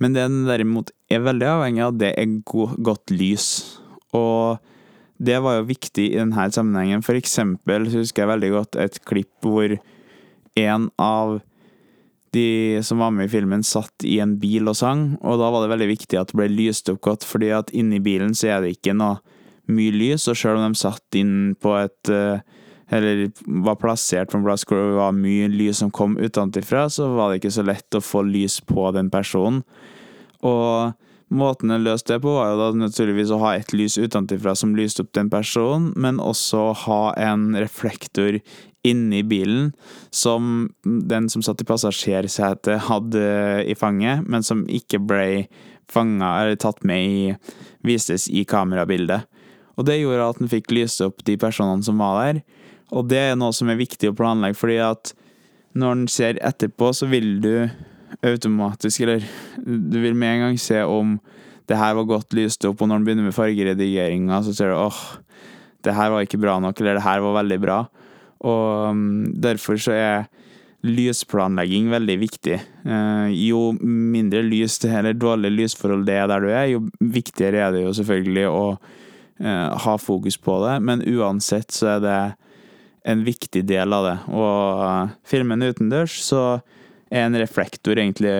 Men 0.00 0.16
det 0.16 0.26
en 0.26 0.44
derimot 0.48 0.92
er 1.12 1.24
veldig 1.24 1.50
avhengig 1.56 1.84
av, 1.84 1.98
det 2.00 2.14
er 2.16 2.38
go 2.48 2.70
godt 2.76 3.12
lys. 3.12 3.50
Og 4.16 4.62
det 5.16 5.38
var 5.44 5.58
jo 5.58 5.70
viktig 5.70 6.10
i 6.10 6.18
denne 6.18 6.48
sammenhengen. 6.52 7.04
For 7.04 7.16
eksempel 7.16 7.88
så 7.90 8.02
husker 8.02 8.24
jeg 8.24 8.32
veldig 8.34 8.50
godt 8.52 8.80
et 8.80 8.98
klipp 9.08 9.32
hvor 9.44 9.76
en 10.56 10.90
av 11.00 11.38
de 12.36 12.82
som 12.84 13.00
var 13.00 13.14
med 13.14 13.28
i 13.28 13.32
filmen, 13.32 13.64
satt 13.64 14.04
i 14.04 14.18
en 14.20 14.34
bil 14.40 14.68
og 14.68 14.76
sang, 14.76 15.14
og 15.24 15.38
da 15.40 15.48
var 15.52 15.64
det 15.64 15.72
veldig 15.72 15.88
viktig 15.88 16.18
at 16.20 16.32
det 16.32 16.36
ble 16.36 16.50
lyst 16.52 16.90
opp 16.92 17.00
godt, 17.06 17.24
fordi 17.24 17.52
at 17.56 17.72
inni 17.76 18.00
bilen 18.04 18.36
så 18.36 18.56
er 18.56 18.64
det 18.64 18.74
ikke 18.76 18.96
noe 18.96 19.22
mye 19.72 19.94
lys, 19.94 20.26
og 20.28 20.36
selv 20.38 20.60
om 20.60 20.66
de 20.66 20.78
satt 20.78 21.18
inn 21.18 21.54
på 21.62 21.72
et 21.78 22.12
eh, 22.12 22.42
Eller 22.90 23.30
var 23.46 23.78
plassert 23.80 24.30
på 24.30 24.38
en 24.38 24.44
plass 24.46 24.66
hvor 24.68 24.78
det 24.78 24.98
var 24.98 25.16
mye 25.16 25.48
lys 25.50 25.82
som 25.82 25.90
kom 25.90 26.14
utenfra, 26.18 26.86
så 26.90 27.08
var 27.16 27.30
det 27.30 27.40
ikke 27.40 27.56
så 27.58 27.66
lett 27.66 27.98
å 27.98 28.04
få 28.04 28.22
lys 28.26 28.60
på 28.62 28.90
den 28.94 29.10
personen. 29.10 29.64
Og 30.46 30.94
måten 31.34 31.72
jeg 31.74 31.82
løste 31.82 32.14
det 32.14 32.22
på, 32.22 32.36
var 32.36 32.52
jo 32.52 32.60
da 32.60 32.68
naturligvis 32.78 33.32
å 33.34 33.40
ha 33.42 33.56
et 33.56 33.74
lys 33.74 33.98
utenfra 33.98 34.54
som 34.58 34.76
lyste 34.78 35.02
opp 35.02 35.10
den 35.18 35.32
personen, 35.32 35.90
men 35.98 36.22
også 36.22 36.68
ha 36.86 37.02
en 37.18 37.50
reflektor 37.58 38.38
inni 38.86 39.24
bilen 39.26 39.72
som 40.14 40.68
den 40.84 41.26
som 41.32 41.42
satt 41.42 41.64
i 41.64 41.66
passasjersetet 41.66 42.86
hadde 42.86 43.24
i 43.66 43.74
fanget, 43.74 44.22
men 44.30 44.46
som 44.46 44.62
ikke 44.70 45.02
ble 45.02 45.26
fanga 45.90 46.36
eller 46.42 46.58
tatt 46.60 46.84
med 46.86 47.06
i 47.06 47.34
Vistes 47.86 48.26
i 48.30 48.44
kamerabildet. 48.48 49.26
Og 49.76 49.86
det 49.86 49.98
gjorde 50.00 50.30
at 50.30 50.38
den 50.40 50.50
fikk 50.50 50.72
lyse 50.74 51.06
opp 51.06 51.22
de 51.26 51.36
personene 51.38 51.84
som 51.86 52.00
var 52.00 52.18
der. 52.22 52.40
Og 52.94 53.08
det 53.10 53.22
er 53.32 53.38
noe 53.38 53.54
som 53.56 53.70
er 53.72 53.80
viktig 53.80 54.12
å 54.12 54.16
planlegge, 54.16 54.58
fordi 54.58 54.78
at 54.84 55.12
når 55.76 55.98
den 55.98 56.08
ser 56.12 56.38
etterpå, 56.44 56.92
så 56.96 57.08
vil 57.10 57.36
du 57.42 57.52
automatisk, 58.24 59.02
eller 59.04 59.24
du 59.66 59.98
vil 60.00 60.16
med 60.16 60.36
en 60.36 60.44
gang 60.46 60.60
se 60.60 60.78
om 60.86 61.16
det 61.66 61.78
her 61.80 61.96
var 61.98 62.06
godt 62.08 62.36
lyst 62.38 62.64
opp, 62.68 62.80
og 62.80 62.88
når 62.88 63.00
den 63.00 63.08
begynner 63.08 63.26
med 63.28 63.36
fargeredigeringa, 63.36 64.38
så 64.46 64.54
ser 64.54 64.70
du 64.70 64.78
åh, 64.78 65.00
det 65.84 65.94
her 65.94 66.12
var 66.14 66.24
ikke 66.24 66.40
bra 66.40 66.56
nok, 66.62 66.78
eller 66.80 66.98
det 66.98 67.06
her 67.06 67.22
var 67.24 67.40
veldig 67.40 67.58
bra. 67.62 67.80
Og 68.46 68.90
um, 68.94 69.06
derfor 69.42 69.80
så 69.82 69.94
er 69.96 70.26
lysplanlegging 70.86 71.88
veldig 71.90 72.16
viktig. 72.20 72.56
Eh, 72.86 73.28
jo 73.34 73.72
mindre 73.80 74.42
lys 74.46 74.78
eller 74.84 75.16
dårlig 75.18 75.50
lysforhold 75.54 76.04
det 76.06 76.18
er 76.20 76.28
der 76.30 76.44
du 76.44 76.50
er, 76.52 76.66
jo 76.70 76.82
viktigere 77.00 77.64
er 77.64 77.74
det 77.74 77.82
jo 77.82 77.94
selvfølgelig 77.96 78.44
å 78.50 78.60
eh, 78.70 79.72
ha 79.86 79.96
fokus 79.98 80.38
på 80.38 80.60
det. 80.62 80.76
Men 80.86 81.02
uansett 81.02 81.74
så 81.74 81.96
er 81.96 82.04
det 82.04 82.20
en 83.06 83.24
viktig 83.26 83.62
del 83.68 83.94
av 83.94 84.06
det. 84.06 84.16
Og 84.34 84.82
uh, 84.82 85.14
filmen 85.26 85.64
utendørs, 85.64 86.18
så 86.24 86.58
er 87.10 87.26
en 87.26 87.38
reflektor 87.38 87.98
egentlig 87.98 88.34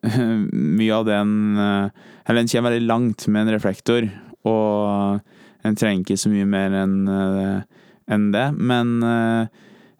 mye 0.78 0.94
av 0.94 1.06
den 1.08 1.30
Eller 1.58 2.36
den 2.36 2.50
kommer 2.52 2.70
veldig 2.70 2.86
langt 2.86 3.24
med 3.26 3.46
en 3.46 3.54
reflektor, 3.56 4.04
og 4.46 5.64
en 5.66 5.76
trenger 5.76 6.04
ikke 6.04 6.20
så 6.20 6.30
mye 6.30 6.46
mer 6.46 6.76
enn 6.76 7.08
en 7.08 8.28
det. 8.34 8.44
Men 8.54 8.92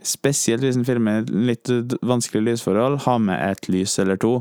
spesielt 0.05 0.62
hvis 0.62 0.79
en 0.79 0.87
filmer 0.87 1.25
litt 1.27 1.73
vanskelig 2.07 2.53
lysforhold, 2.53 3.01
ha 3.09 3.16
med 3.19 3.40
et 3.40 3.66
lys 3.73 3.97
eller 3.99 4.21
to 4.21 4.37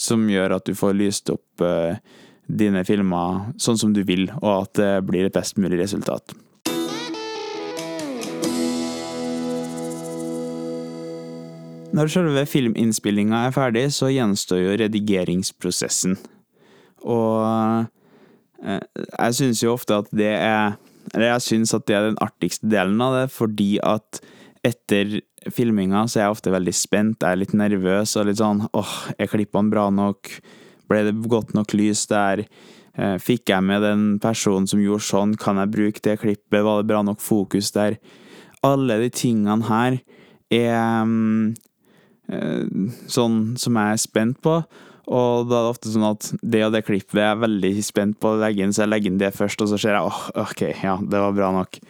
som 0.00 0.28
gjør 0.30 0.58
at 0.58 0.68
du 0.68 0.76
får 0.78 0.94
lyst 1.00 1.32
opp 1.34 1.64
dine 2.46 2.84
filmer 2.86 3.52
sånn 3.60 3.80
som 3.80 3.96
du 3.96 4.04
vil, 4.06 4.28
og 4.42 4.52
at 4.54 4.78
det 4.78 4.94
blir 5.08 5.26
et 5.26 5.36
best 5.36 5.58
mulig 5.58 5.80
resultat. 5.82 6.36
Når 11.92 12.08
selve 12.08 12.44
filminnspillinga 12.48 13.46
er 13.46 13.52
ferdig, 13.52 13.88
så 13.92 14.08
gjenstår 14.08 14.62
jo 14.62 14.76
redigeringsprosessen. 14.80 16.16
Og 17.04 17.42
eh, 18.64 18.86
jeg 19.18 19.36
syns 19.36 19.60
jo 19.64 19.74
ofte 19.74 20.00
at 20.00 20.08
det 20.16 20.32
er 20.38 20.78
eller 21.10 21.32
jeg 21.34 21.44
syns 21.48 21.74
at 21.76 21.84
det 21.88 21.96
er 21.96 22.08
den 22.10 22.20
artigste 22.22 22.68
delen 22.70 23.00
av 23.02 23.16
det, 23.16 23.26
fordi 23.34 23.74
at 23.84 24.20
etter 24.64 25.18
filminga 25.50 26.04
så 26.06 26.20
er 26.20 26.26
jeg 26.28 26.36
ofte 26.36 26.52
veldig 26.54 26.74
spent, 26.76 27.24
jeg 27.24 27.34
er 27.34 27.40
litt 27.40 27.56
nervøs 27.58 28.14
og 28.20 28.28
litt 28.28 28.38
sånn 28.38 28.62
åh, 28.78 28.92
er 29.18 29.30
klippene 29.30 29.72
bra 29.72 29.88
nok? 29.92 30.30
Ble 30.90 31.02
det 31.08 31.16
godt 31.30 31.52
nok 31.56 31.74
lys 31.74 32.04
der? 32.10 32.44
Eh, 32.94 33.16
fikk 33.22 33.50
jeg 33.50 33.66
med 33.66 33.82
den 33.82 34.06
personen 34.22 34.68
som 34.70 34.80
gjorde 34.82 35.08
sånn? 35.08 35.34
Kan 35.40 35.58
jeg 35.58 35.72
bruke 35.74 36.04
det 36.04 36.20
klippet? 36.22 36.62
Var 36.62 36.80
det 36.80 36.88
bra 36.92 37.02
nok 37.04 37.20
fokus 37.24 37.72
der? 37.74 37.98
Alle 38.62 39.00
de 39.02 39.10
tingene 39.10 39.66
her 39.66 39.98
er 40.52 41.02
um, 41.02 41.52
sånn 43.10 43.38
som 43.60 43.76
jeg 43.76 43.94
er 43.94 44.00
spent 44.00 44.40
på. 44.44 44.60
Og 45.12 45.48
da 45.50 45.58
er 45.58 45.66
det 45.66 45.72
ofte 45.72 45.92
sånn 45.92 46.06
at 46.06 46.28
det 46.40 46.62
og 46.66 46.74
det 46.76 46.84
klippet 46.86 47.18
jeg 47.18 47.26
er 47.26 47.40
veldig 47.42 47.72
spent 47.84 48.18
på 48.22 48.32
å 48.32 48.40
legge 48.40 48.62
inn, 48.62 48.74
så 48.74 48.84
jeg 48.84 48.92
legger 48.92 49.10
inn 49.10 49.20
det 49.20 49.32
først, 49.34 49.64
og 49.64 49.72
så 49.72 49.80
ser 49.80 49.96
jeg 49.96 50.06
åh, 50.06 50.20
oh, 50.30 50.44
ok, 50.44 50.62
ja, 50.84 50.96
det 51.02 51.22
var 51.24 51.34
bra 51.36 51.50
nok. 51.56 51.80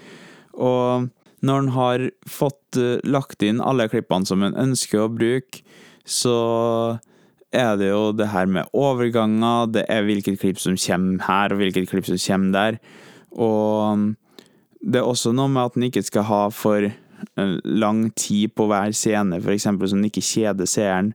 Og 0.57 1.11
når 1.45 1.63
en 1.63 1.71
har 1.77 2.07
fått 2.31 2.81
uh, 2.81 2.97
lagt 3.05 3.45
inn 3.45 3.61
alle 3.61 3.89
klippene 3.93 4.29
som 4.29 4.45
en 4.47 4.57
ønsker 4.59 5.05
å 5.05 5.13
bruke, 5.13 5.61
så 6.09 6.37
er 7.53 7.77
det 7.77 7.91
jo 7.91 8.11
det 8.17 8.31
her 8.33 8.49
med 8.49 8.71
overganger, 8.73 9.69
det 9.75 9.85
er 9.93 10.07
hvilket 10.07 10.41
klipp 10.41 10.61
som 10.63 10.79
kommer 10.81 11.27
her, 11.29 11.53
og 11.53 11.61
hvilket 11.61 11.91
klipp 11.91 12.09
som 12.09 12.21
kommer 12.25 12.57
der. 12.57 12.81
Og 13.37 14.15
det 14.81 15.03
er 15.03 15.09
også 15.09 15.35
noe 15.37 15.53
med 15.53 15.69
at 15.69 15.77
en 15.77 15.87
ikke 15.87 16.05
skal 16.07 16.27
ha 16.31 16.43
for 16.55 16.89
eh, 16.89 16.97
lang 17.65 18.11
tid 18.19 18.55
på 18.57 18.67
hver 18.71 18.95
scene, 18.97 19.41
for 19.43 19.55
eksempel, 19.55 19.89
så 19.89 19.99
den 19.99 20.09
ikke 20.09 20.25
kjeder 20.25 20.69
seeren. 20.69 21.13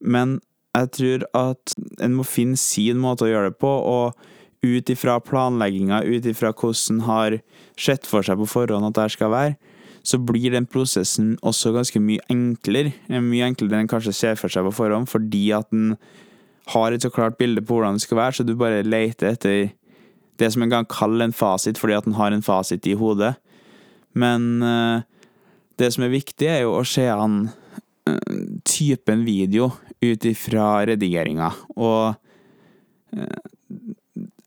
Men 0.00 0.40
jeg 0.76 0.92
tror 0.96 1.26
at 1.36 1.74
en 2.02 2.14
må 2.16 2.24
finne 2.26 2.56
sin 2.60 3.00
måte 3.02 3.26
å 3.26 3.30
gjøre 3.30 3.52
det 3.52 3.58
på, 3.60 3.68
og 3.68 4.16
ut 4.62 4.90
ifra 4.94 5.18
planlegginga, 5.20 6.04
ut 6.06 6.26
ifra 6.30 6.52
hvordan 6.54 7.02
har 7.08 7.38
sett 7.78 8.06
for 8.06 8.24
seg 8.24 8.38
på 8.38 8.48
forhånd 8.48 8.86
at 8.86 8.96
det 8.96 9.06
her 9.06 9.14
skal 9.16 9.32
være, 9.34 9.54
så 10.02 10.18
blir 10.18 10.54
den 10.54 10.66
prosessen 10.66 11.36
også 11.46 11.74
ganske 11.74 12.00
mye 12.02 12.22
enklere. 12.30 12.94
Mye 13.10 13.46
enklere 13.46 13.78
enn 13.78 13.86
en 13.86 13.90
kanskje 13.90 14.14
ser 14.16 14.38
for 14.38 14.50
seg 14.50 14.66
på 14.66 14.74
forhånd, 14.80 15.10
fordi 15.10 15.44
at 15.54 15.68
en 15.74 15.96
har 16.72 16.94
et 16.94 17.02
så 17.02 17.10
klart 17.10 17.38
bilde 17.38 17.62
på 17.62 17.76
hvordan 17.76 17.98
det 17.98 18.06
skal 18.06 18.18
være, 18.18 18.38
så 18.38 18.46
du 18.46 18.54
bare 18.58 18.84
leter 18.86 19.34
etter 19.34 19.72
det 20.40 20.50
som 20.54 20.64
en 20.64 20.72
gang 20.72 20.86
kaller 20.90 21.28
en 21.28 21.36
fasit, 21.36 21.78
fordi 21.78 21.98
at 21.98 22.06
en 22.06 22.18
har 22.18 22.34
en 22.34 22.42
fasit 22.42 22.86
i 22.86 22.96
hodet. 22.98 23.34
Men 24.18 24.62
uh, 24.62 25.02
det 25.82 25.92
som 25.94 26.06
er 26.06 26.14
viktig, 26.14 26.48
er 26.48 26.64
jo 26.64 26.76
å 26.78 26.86
se 26.86 27.06
an 27.10 27.44
uh, 27.48 28.42
typen 28.68 29.26
video 29.26 29.72
ut 30.02 30.26
ifra 30.28 30.86
redigeringa. 30.88 31.52
Og 31.76 32.14
uh, 33.18 33.38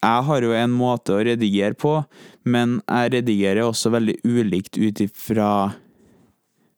jeg 0.05 0.27
har 0.29 0.45
jo 0.45 0.53
en 0.53 0.75
måte 0.75 1.15
å 1.15 1.23
redigere 1.25 1.77
på, 1.77 1.97
men 2.45 2.79
jeg 2.85 3.15
redigerer 3.17 3.65
også 3.65 3.93
veldig 3.95 4.19
ulikt 4.27 4.77
ut 4.77 5.01
ifra 5.01 5.49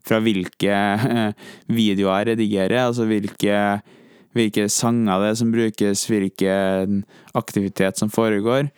fra 0.07 0.21
hvilke 0.23 0.75
videoer 1.79 2.21
jeg 2.21 2.29
redigerer, 2.31 2.85
altså 2.85 3.07
hvilke, 3.09 3.57
hvilke 4.37 4.67
sanger 4.71 5.23
det 5.23 5.31
er 5.31 5.39
som 5.41 5.53
brukes, 5.53 6.05
hvilken 6.07 7.01
aktivitet 7.37 7.99
som 7.99 8.11
foregår. 8.13 8.71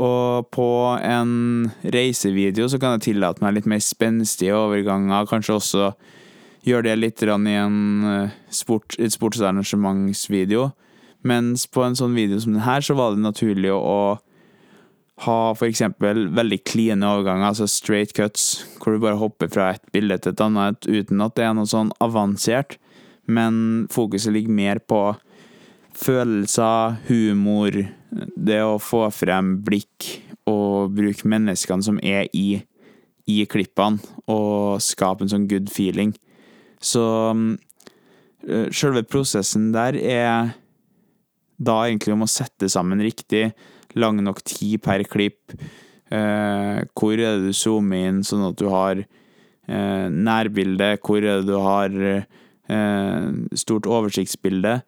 Og 0.00 0.48
på 0.54 0.68
en 1.04 1.70
reisevideo 1.84 2.70
så 2.72 2.80
kan 2.80 2.96
jeg 2.96 3.10
tillate 3.10 3.44
meg 3.44 3.58
litt 3.58 3.68
mer 3.68 3.82
spenstige 3.84 4.56
overganger, 4.56 5.28
kanskje 5.28 5.58
også 5.58 5.90
gjøre 6.64 6.88
det 6.88 6.96
litt 6.98 7.22
i 7.24 7.56
en 7.56 7.76
eh, 8.08 8.32
sport, 8.52 8.96
sportsarrangementsvideo. 8.96 10.70
Mens 11.28 11.66
på 11.68 11.84
en 11.84 11.96
sånn 11.96 12.16
video 12.16 12.40
som 12.40 12.56
denne, 12.56 12.80
så 12.80 12.96
var 12.96 13.12
det 13.12 13.24
naturlig 13.24 13.72
å 13.76 14.18
ha 15.20 15.38
eksempel 15.66 16.30
veldig 16.32 16.62
kline 16.64 17.04
overganger, 17.04 17.50
altså 17.50 17.68
straight 17.68 18.14
cuts, 18.16 18.64
hvor 18.80 18.94
du 18.94 19.02
bare 19.02 19.20
hopper 19.20 19.50
fra 19.52 19.74
et 19.74 19.82
bilde 19.92 20.16
til 20.16 20.32
et 20.32 20.44
annet 20.46 20.88
uten 20.88 21.20
at 21.20 21.36
det 21.36 21.44
er 21.44 21.56
noe 21.58 21.68
sånn 21.68 21.92
avansert, 22.00 22.78
men 23.28 23.84
fokuset 23.92 24.32
ligger 24.32 24.56
mer 24.56 24.80
på 24.80 25.02
følelser, 26.00 26.96
humor, 27.10 27.76
det 28.10 28.60
å 28.64 28.78
få 28.82 29.04
frem 29.14 29.58
blikk 29.64 30.08
og 30.50 30.94
bruke 30.96 31.28
menneskene 31.30 31.84
som 31.86 31.98
er 32.02 32.26
i, 32.36 32.60
i 33.30 33.42
klippene, 33.50 34.00
og 34.30 34.82
skape 34.82 35.24
en 35.24 35.32
sånn 35.32 35.48
good 35.50 35.70
feeling. 35.72 36.14
Så 36.80 37.04
sjølve 38.40 38.70
Selve 38.72 39.02
prosessen 39.04 39.68
der 39.74 39.98
er 40.00 40.54
da 41.60 41.82
egentlig 41.84 42.14
om 42.14 42.24
å 42.24 42.30
sette 42.30 42.70
sammen 42.72 43.02
riktig, 43.04 43.50
lang 44.00 44.20
nok 44.24 44.40
tid 44.46 44.80
per 44.80 45.04
klipp. 45.04 45.52
Eh, 46.10 46.78
hvor 46.96 47.14
er 47.14 47.36
det 47.36 47.50
du 47.50 47.56
zoomer 47.56 48.08
inn, 48.08 48.22
sånn 48.26 48.46
at 48.48 48.56
du 48.58 48.66
har 48.72 49.02
eh, 49.02 50.06
nærbilde? 50.08 50.94
Hvor 51.04 51.20
er 51.20 51.42
det 51.42 51.50
du 51.50 51.58
har 51.60 51.98
eh, 52.08 53.28
stort 53.60 53.86
oversiktsbilde? 53.90 54.80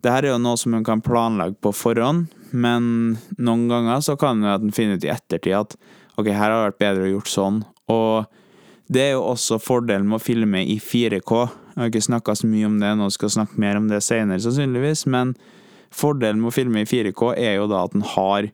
Dette 0.00 0.16
er 0.16 0.32
jo 0.32 0.40
noe 0.40 0.58
som 0.60 0.74
man 0.74 0.86
kan 0.86 1.04
planlegge 1.04 1.60
på 1.62 1.74
forhånd, 1.76 2.32
men 2.54 3.16
noen 3.36 3.66
ganger 3.70 4.04
så 4.06 4.16
kan 4.20 4.44
en 4.46 4.72
finner 4.74 5.00
ut 5.00 5.06
i 5.06 5.12
ettertid 5.12 5.58
at 5.58 5.76
ok, 6.14 6.30
her 6.30 6.46
har 6.46 6.54
det 6.54 6.68
vært 6.68 6.82
bedre 6.84 7.08
å 7.08 7.12
gjort 7.16 7.32
sånn. 7.32 7.58
Og 7.90 8.30
det 8.94 9.08
er 9.08 9.12
jo 9.16 9.26
også 9.32 9.58
fordelen 9.62 10.06
med 10.08 10.20
å 10.20 10.22
filme 10.22 10.62
i 10.62 10.78
4K. 10.78 11.42
Jeg 11.74 11.82
har 11.82 11.90
ikke 11.90 12.06
snakka 12.06 12.36
så 12.38 12.48
mye 12.48 12.68
om 12.68 12.78
det 12.78 12.92
nå, 13.00 13.10
skal 13.12 13.32
snakke 13.34 13.58
mer 13.60 13.80
om 13.80 13.90
det 13.90 14.04
senere 14.06 14.44
sannsynligvis, 14.44 15.08
men 15.10 15.34
Fordelen 15.94 16.40
med 16.42 16.50
å 16.50 16.54
filme 16.54 16.80
i 16.82 16.86
4K 16.88 17.34
er 17.38 17.52
jo 17.60 17.68
da 17.70 17.84
at 17.86 17.92
en 17.94 18.02
har 18.14 18.48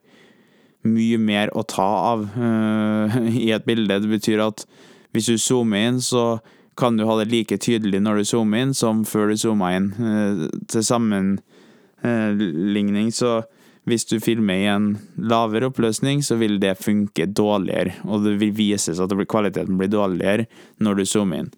mye 0.86 1.18
mer 1.20 1.50
å 1.56 1.62
ta 1.68 1.88
av 2.12 2.24
uh, 2.36 3.16
i 3.28 3.50
et 3.54 3.66
bilde. 3.66 4.00
Det 4.02 4.10
betyr 4.10 4.40
at 4.44 4.58
hvis 5.14 5.28
du 5.32 5.36
zoomer 5.40 5.78
inn, 5.88 6.00
så 6.04 6.38
kan 6.78 6.96
du 6.96 7.02
ha 7.08 7.14
det 7.18 7.32
like 7.32 7.56
tydelig 7.60 8.00
når 8.04 8.14
du 8.20 8.24
zoomer 8.28 8.58
inn, 8.64 8.74
som 8.76 9.04
før 9.08 9.24
du 9.32 9.36
zooma 9.40 9.68
inn. 9.76 9.88
Uh, 9.96 10.48
til 10.70 10.82
sammenligning, 10.86 13.08
så 13.12 13.30
hvis 13.88 14.04
du 14.10 14.18
filmer 14.20 14.60
i 14.60 14.68
en 14.70 14.90
lavere 15.16 15.70
oppløsning, 15.70 16.20
så 16.22 16.36
vil 16.40 16.58
det 16.60 16.76
funke 16.82 17.26
dårligere, 17.26 17.96
og 18.04 18.26
det 18.26 18.36
vil 18.42 18.52
vises 18.54 19.00
at 19.00 19.14
kvaliteten 19.28 19.78
blir 19.80 19.90
dårligere 19.92 20.46
når 20.84 21.00
du 21.00 21.04
zoomer 21.08 21.44
inn. 21.44 21.52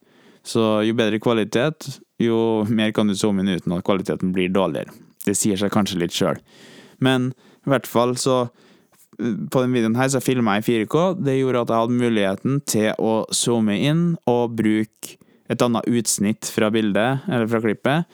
Så 0.46 0.82
jo 0.87 0.94
bedre 0.98 1.20
kvalitet, 1.22 1.87
jo 2.22 2.64
mer 2.70 2.92
kan 2.94 3.11
du 3.11 3.14
zoome 3.18 3.42
inn 3.42 3.54
uten 3.54 3.74
at 3.76 3.87
kvaliteten 3.87 4.32
blir 4.35 4.50
dårligere. 4.52 4.90
Det 5.22 5.37
sier 5.38 5.58
seg 5.58 5.70
kanskje 5.74 6.00
litt 6.02 6.14
sjøl. 6.14 6.40
Men 7.02 7.30
i 7.62 7.72
hvert 7.72 7.87
fall 7.87 8.16
så 8.18 8.48
På 9.22 9.61
denne 9.61 9.76
videoen 9.76 9.94
her 9.94 10.08
så 10.08 10.22
filma 10.24 10.54
jeg 10.56 10.62
i 10.64 10.85
4K. 10.87 11.00
Det 11.20 11.35
gjorde 11.37 11.61
at 11.62 11.70
jeg 11.70 11.82
hadde 11.82 11.98
muligheten 12.00 12.54
til 12.66 12.88
å 12.98 13.12
zoome 13.37 13.76
inn 13.76 14.00
og 14.26 14.56
bruke 14.56 15.18
et 15.52 15.62
annet 15.62 15.87
utsnitt 15.87 16.48
fra 16.48 16.70
bildet, 16.72 17.20
eller 17.28 17.46
fra 17.46 17.61
klippet, 17.62 18.08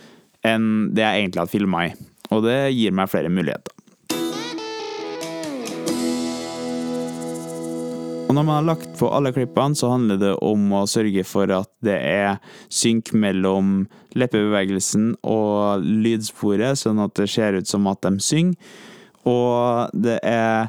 enn 0.45 0.91
det 0.93 1.07
jeg 1.07 1.23
egentlig 1.23 1.45
hadde 1.45 1.55
filma 1.55 1.85
i. 1.87 1.93
Og 2.35 2.43
det 2.45 2.59
gir 2.75 2.93
meg 2.99 3.09
flere 3.15 3.31
muligheter. 3.33 3.73
Og 8.29 8.35
når 8.37 8.45
man 8.45 8.59
har 8.59 8.67
lagt 8.67 8.91
på 8.99 9.09
alle 9.09 9.31
klippene, 9.33 9.77
så 9.79 9.89
handler 9.95 10.19
det 10.21 10.35
om 10.45 10.67
å 10.77 10.83
sørge 10.91 11.23
for 11.25 11.49
at 11.55 11.71
det 11.85 11.97
er 11.97 12.37
synk 12.69 13.15
mellom 13.17 13.87
leppebevegelsen 14.21 15.15
og 15.25 15.87
lydsporet, 16.05 16.77
sånn 16.77 17.01
at 17.01 17.15
det 17.17 17.31
ser 17.33 17.57
ut 17.57 17.71
som 17.71 17.89
at 17.89 18.03
de 18.05 18.21
synger. 18.21 18.77
Og 19.29 19.97
det 19.97 20.19
er 20.25 20.69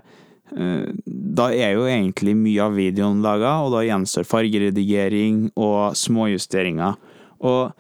eh, 0.56 0.88
Da 1.06 1.50
er 1.52 1.76
jo 1.76 1.86
egentlig 1.88 2.34
mye 2.40 2.64
av 2.64 2.80
videoen 2.80 3.20
laga, 3.24 3.58
og 3.66 3.76
da 3.76 3.84
gjenstår 3.84 4.28
fargeredigering 4.28 5.50
og 5.60 6.00
småjusteringer. 6.00 6.96
Og 7.44 7.76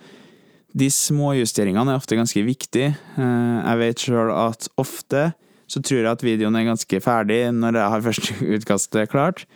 de 0.76 0.92
småjusteringene 0.92 1.96
er 1.96 2.00
ofte 2.04 2.20
ganske 2.20 2.44
viktige. 2.44 2.98
Eh, 3.16 3.60
jeg 3.64 3.82
vet 3.86 4.10
sjøl 4.10 4.36
at 4.36 4.68
ofte 4.76 5.30
så 5.70 5.82
tror 5.86 6.02
jeg 6.02 6.12
at 6.12 6.26
videoen 6.26 6.58
er 6.58 6.68
ganske 6.68 7.02
ferdig 7.04 7.44
når 7.56 7.78
jeg 7.78 7.94
har 7.94 8.06
første 8.10 8.54
utkastet 8.58 9.12
klart. 9.12 9.48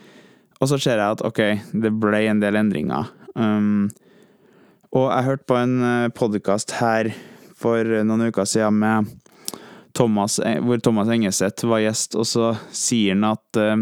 Og 0.63 0.69
så 0.71 0.77
ser 0.79 0.95
jeg 0.95 1.17
at 1.17 1.21
ok, 1.27 1.41
det 1.75 1.89
ble 1.99 2.21
en 2.31 2.39
del 2.39 2.55
endringer. 2.55 3.09
Um, 3.35 3.89
og 4.95 5.09
jeg 5.09 5.25
hørte 5.27 5.47
på 5.49 5.57
en 5.57 5.73
eh, 5.83 6.11
podkast 6.15 6.75
her 6.77 7.09
for 7.59 7.83
noen 8.05 8.29
uker 8.29 8.47
siden 8.47 8.77
med 8.79 9.09
Thomas, 9.97 10.37
eh, 10.39 10.61
hvor 10.63 10.79
Thomas 10.79 11.11
Engeseth 11.11 11.67
var 11.67 11.81
gjest, 11.83 12.15
og 12.15 12.29
så 12.29 12.53
sier 12.71 13.17
han 13.17 13.25
at 13.33 13.59
uh, 13.59 13.81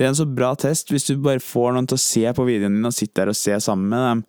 det 0.00 0.06
er 0.06 0.14
en 0.14 0.16
så 0.16 0.24
bra 0.24 0.54
test 0.56 0.88
hvis 0.88 1.04
du 1.10 1.18
bare 1.20 1.42
får 1.44 1.74
noen 1.76 1.86
til 1.90 1.98
å 1.98 2.00
se 2.00 2.22
på 2.32 2.44
videoen 2.46 2.78
din 2.78 2.88
og 2.88 2.94
sitte 2.96 3.18
der 3.18 3.34
og 3.34 3.36
se 3.36 3.58
sammen 3.60 3.90
med 3.92 4.00
dem. 4.00 4.22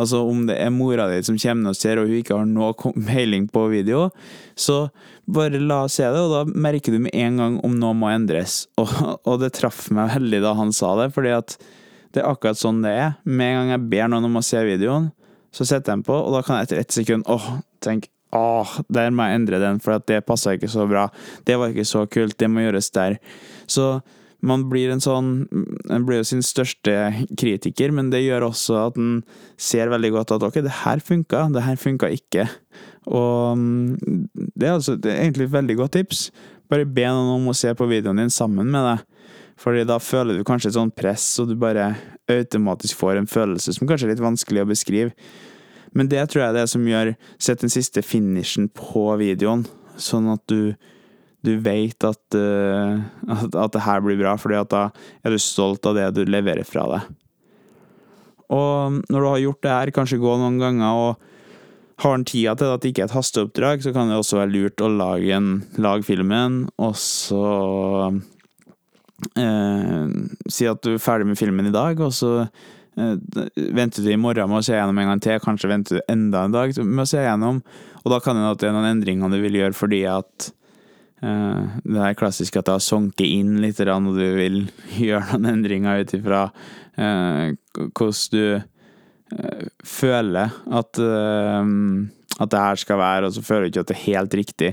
Altså 0.00 0.22
Om 0.24 0.46
det 0.48 0.56
er 0.56 0.70
mora 0.72 1.04
di 1.10 1.18
som 1.26 1.36
kommer 1.36 1.74
og 1.74 1.76
ser, 1.76 2.00
og 2.00 2.08
hun 2.08 2.22
ikke 2.22 2.38
har 2.38 2.48
noe 2.48 2.94
peiling 2.96 3.44
på 3.54 3.66
video, 3.68 4.06
så 4.56 4.86
bare 5.28 5.60
la 5.60 5.82
oss 5.84 5.98
se 6.00 6.08
det, 6.08 6.22
og 6.24 6.32
da 6.32 6.58
merker 6.64 6.96
du 6.96 7.02
med 7.04 7.12
en 7.12 7.36
gang 7.42 7.60
om 7.60 7.76
noe 7.76 7.92
må 7.92 8.08
endres. 8.08 8.62
Og, 8.80 8.88
og 9.28 9.42
det 9.42 9.52
traff 9.58 9.90
meg 9.92 10.14
veldig 10.14 10.40
da 10.46 10.56
han 10.56 10.72
sa 10.72 10.94
det, 11.02 11.10
fordi 11.12 11.36
at 11.36 11.58
det 12.16 12.22
er 12.22 12.30
akkurat 12.30 12.56
sånn 12.56 12.80
det 12.86 12.96
er. 12.96 13.16
Med 13.28 13.52
en 13.52 13.58
gang 13.58 13.72
jeg 13.74 13.88
ber 13.92 14.08
noen 14.08 14.30
om 14.30 14.40
å 14.40 14.46
se 14.48 14.64
videoen, 14.64 15.10
så 15.52 15.66
setter 15.66 15.92
jeg 15.92 15.98
den 15.98 16.06
på, 16.08 16.16
og 16.16 16.38
da 16.38 16.40
kan 16.46 16.56
jeg 16.56 16.70
etter 16.70 16.80
ett 16.80 17.02
sekund 17.02 17.28
åh, 17.28 17.58
tenke 17.84 18.08
Åh, 18.36 18.74
der 18.92 19.08
må 19.08 19.24
jeg 19.24 19.38
endre 19.38 19.60
den, 19.62 19.78
for 19.80 20.00
det 20.04 20.18
passa 20.28 20.52
ikke 20.52 20.68
så 20.68 20.84
bra. 20.88 21.06
Det 21.48 21.54
var 21.56 21.72
ikke 21.72 21.86
så 21.88 22.02
kult. 22.12 22.34
Det 22.36 22.44
må 22.52 22.60
gjøres 22.60 22.90
der. 22.92 23.14
Så 23.64 23.86
man 24.44 24.68
blir 24.70 24.92
en 24.92 25.02
sånn 25.02 25.30
En 25.90 26.04
blir 26.06 26.20
jo 26.20 26.28
sin 26.28 26.44
største 26.46 26.92
kritiker, 27.38 27.90
men 27.94 28.12
det 28.12 28.22
gjør 28.22 28.48
også 28.50 28.76
at 28.84 29.00
en 29.00 29.22
ser 29.58 29.90
veldig 29.90 30.12
godt 30.14 30.36
at 30.36 30.46
ok, 30.46 30.60
det 30.62 30.76
her 30.84 31.02
funka, 31.02 31.48
det 31.54 31.64
her 31.66 31.80
funka 31.80 32.10
ikke. 32.14 32.46
Og 33.10 33.58
mm, 33.58 34.28
det 34.54 34.68
er, 34.68 34.76
altså, 34.76 34.96
det 34.96 35.12
er 35.12 35.24
egentlig 35.24 35.48
et 35.48 35.56
veldig 35.56 35.78
godt 35.80 35.96
tips. 35.98 36.28
Bare 36.70 36.86
be 36.86 37.06
noen 37.08 37.38
om 37.38 37.50
å 37.50 37.56
se 37.56 37.72
på 37.74 37.88
videoen 37.90 38.20
din 38.20 38.32
sammen 38.32 38.70
med 38.70 38.84
deg. 38.84 39.06
Fordi 39.58 39.82
da 39.88 39.98
føler 39.98 40.38
du 40.38 40.46
kanskje 40.46 40.70
et 40.70 40.78
sånt 40.78 40.94
press, 40.94 41.24
og 41.42 41.50
du 41.50 41.56
bare 41.58 41.90
automatisk 42.30 43.00
får 43.00 43.18
en 43.18 43.30
følelse 43.30 43.74
som 43.74 43.88
kanskje 43.88 44.06
er 44.06 44.14
litt 44.14 44.22
vanskelig 44.22 44.62
å 44.62 44.68
beskrive. 44.70 45.14
Men 45.96 46.10
det 46.12 46.28
tror 46.28 46.44
jeg 46.44 46.52
er 46.52 46.58
det 46.60 46.68
som 46.70 46.84
gjør 46.84 47.14
Sett 47.40 47.62
den 47.64 47.72
siste 47.72 48.04
finishen 48.04 48.68
på 48.76 49.08
videoen, 49.18 49.64
sånn 49.98 50.28
at 50.30 50.44
du 50.52 50.76
du 51.46 51.54
vet 51.62 52.04
at, 52.04 52.20
uh, 52.34 52.98
at, 53.30 53.54
at, 53.54 53.72
det 53.74 53.84
her 53.84 54.02
blir 54.04 54.18
bra, 54.20 54.34
fordi 54.40 54.58
at 54.58 54.70
da 54.72 54.84
er 55.22 55.34
du 55.34 55.38
stolt 55.42 55.86
av 55.86 55.98
det 55.98 56.10
du 56.16 56.22
leverer 56.26 56.66
fra 56.66 56.86
deg. 56.90 57.02
Og 58.54 59.02
når 59.12 59.18
du 59.20 59.28
har 59.28 59.42
gjort 59.44 59.64
det 59.64 59.74
her, 59.74 59.94
kanskje 59.94 60.22
gå 60.22 60.38
noen 60.40 60.58
ganger 60.60 61.02
og 61.02 61.10
har 62.02 62.14
en 62.14 62.24
tida 62.26 62.54
til 62.58 62.72
at 62.72 62.82
det 62.82 62.92
ikke 62.92 63.04
er 63.04 63.10
et 63.10 63.16
hasteoppdrag, 63.16 63.82
så 63.84 63.92
kan 63.94 64.10
det 64.10 64.18
også 64.18 64.40
være 64.40 64.54
lurt 64.54 64.82
å 64.82 64.90
lage, 64.90 65.30
en, 65.34 65.50
lage 65.82 66.06
filmen, 66.06 66.62
og 66.78 66.94
så 66.98 67.44
uh, 68.08 70.04
si 70.48 70.68
at 70.70 70.82
du 70.86 70.94
er 70.94 71.02
ferdig 71.02 71.26
med 71.30 71.40
filmen 71.40 71.70
i 71.70 71.74
dag, 71.74 72.00
og 72.02 72.14
så 72.16 72.32
Venter 72.98 74.02
du 74.02 74.08
i 74.10 74.18
morgen 74.18 74.48
med 74.50 74.58
å 74.58 74.64
se 74.66 74.74
gjennom 74.74 74.96
en 74.98 75.12
gang 75.12 75.20
til, 75.22 75.36
kanskje 75.38 75.68
venter 75.70 76.00
du 76.00 76.10
enda 76.10 76.40
en 76.42 76.54
dag 76.56 76.72
med 76.82 77.04
å 77.04 77.06
se 77.06 77.20
gjennom, 77.22 77.60
og 78.00 78.08
da 78.10 78.18
kan 78.18 78.34
det 78.34 78.42
hende 78.42 78.56
at 78.56 78.58
det 78.58 78.66
er 78.66 78.74
noen 78.74 78.88
endringer 78.88 79.30
du 79.30 79.38
vil 79.38 79.58
gjøre 79.60 79.76
fordi 79.78 80.00
at 80.10 80.48
det 81.18 82.02
er 82.04 82.14
klassisk 82.18 82.60
at 82.60 82.68
det 82.68 82.76
har 82.76 82.82
sunket 82.84 83.26
inn 83.26 83.56
litt, 83.62 83.80
og 83.82 84.10
du 84.14 84.24
vil 84.38 84.58
gjøre 85.08 85.34
noen 85.34 85.56
endringer 85.56 86.04
ut 86.04 86.14
ifra 86.14 86.44
uh, 86.52 87.48
hvordan 87.74 88.20
du 88.34 88.44
uh, 88.60 89.64
føler 89.82 90.54
at, 90.70 91.00
at 91.02 92.52
det 92.54 92.64
her 92.64 92.82
skal 92.84 93.00
være, 93.02 93.26
og 93.26 93.34
så 93.34 93.42
føler 93.42 93.66
du 93.66 93.72
ikke 93.72 93.86
at 93.86 93.90
det 93.90 93.98
er 93.98 94.06
helt 94.06 94.38
riktig. 94.38 94.72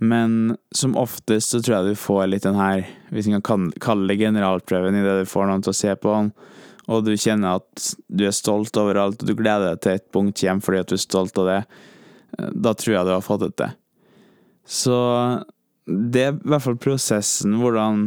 Men 0.00 0.56
som 0.74 0.96
oftest 0.96 1.52
så 1.52 1.60
tror 1.60 1.76
jeg 1.76 1.92
du 1.92 2.00
får 2.00 2.30
litt 2.30 2.46
den 2.46 2.56
her, 2.56 2.86
hvis 3.12 3.28
en 3.28 3.42
kan 3.44 3.68
kalle 3.84 4.08
det 4.08 4.22
generalprøven, 4.22 4.96
i 4.96 5.04
det 5.04 5.18
du 5.20 5.28
får 5.28 5.50
noen 5.50 5.66
til 5.66 5.74
å 5.74 5.76
se 5.76 5.92
på 5.92 6.14
den, 6.14 6.30
og 6.90 7.04
du 7.04 7.12
kjenner 7.20 7.60
at 7.60 7.90
du 8.08 8.24
er 8.26 8.34
stolt 8.34 8.76
over 8.80 8.98
alt, 9.02 9.20
og 9.20 9.28
du 9.28 9.36
gleder 9.36 9.74
deg 9.74 9.82
til 9.84 9.98
et 9.98 10.06
punkt 10.14 10.40
hjem 10.42 10.62
fordi 10.64 10.80
at 10.80 10.90
du 10.90 10.96
er 10.96 11.04
stolt 11.04 11.36
av 11.42 11.50
det, 11.50 11.60
da 12.64 12.72
tror 12.72 12.96
jeg 12.96 13.06
du 13.06 13.12
har 13.12 13.26
fått 13.26 13.44
det 13.44 13.52
til. 13.60 13.76
Så 14.70 14.96
det 15.90 16.22
er 16.22 16.36
i 16.36 16.50
hvert 16.52 16.62
fall 16.62 16.78
prosessen, 16.78 17.56
hvordan 17.58 18.06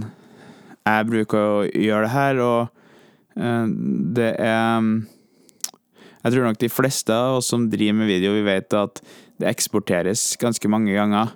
jeg 0.84 1.10
bruker 1.10 1.40
å 1.40 1.66
gjøre 1.68 2.06
det 2.06 2.14
her, 2.14 2.40
og 2.44 3.40
eh, 3.40 3.68
det 4.16 4.32
er 4.40 4.88
Jeg 6.24 6.32
tror 6.32 6.46
nok 6.48 6.60
de 6.62 6.72
fleste 6.72 7.12
av 7.12 7.42
oss 7.42 7.50
som 7.52 7.68
driver 7.68 7.98
med 8.00 8.08
video, 8.08 8.32
vi 8.32 8.46
vet 8.48 8.74
at 8.80 9.02
det 9.42 9.50
eksporteres 9.50 10.38
ganske 10.40 10.70
mange 10.72 10.94
ganger 10.96 11.34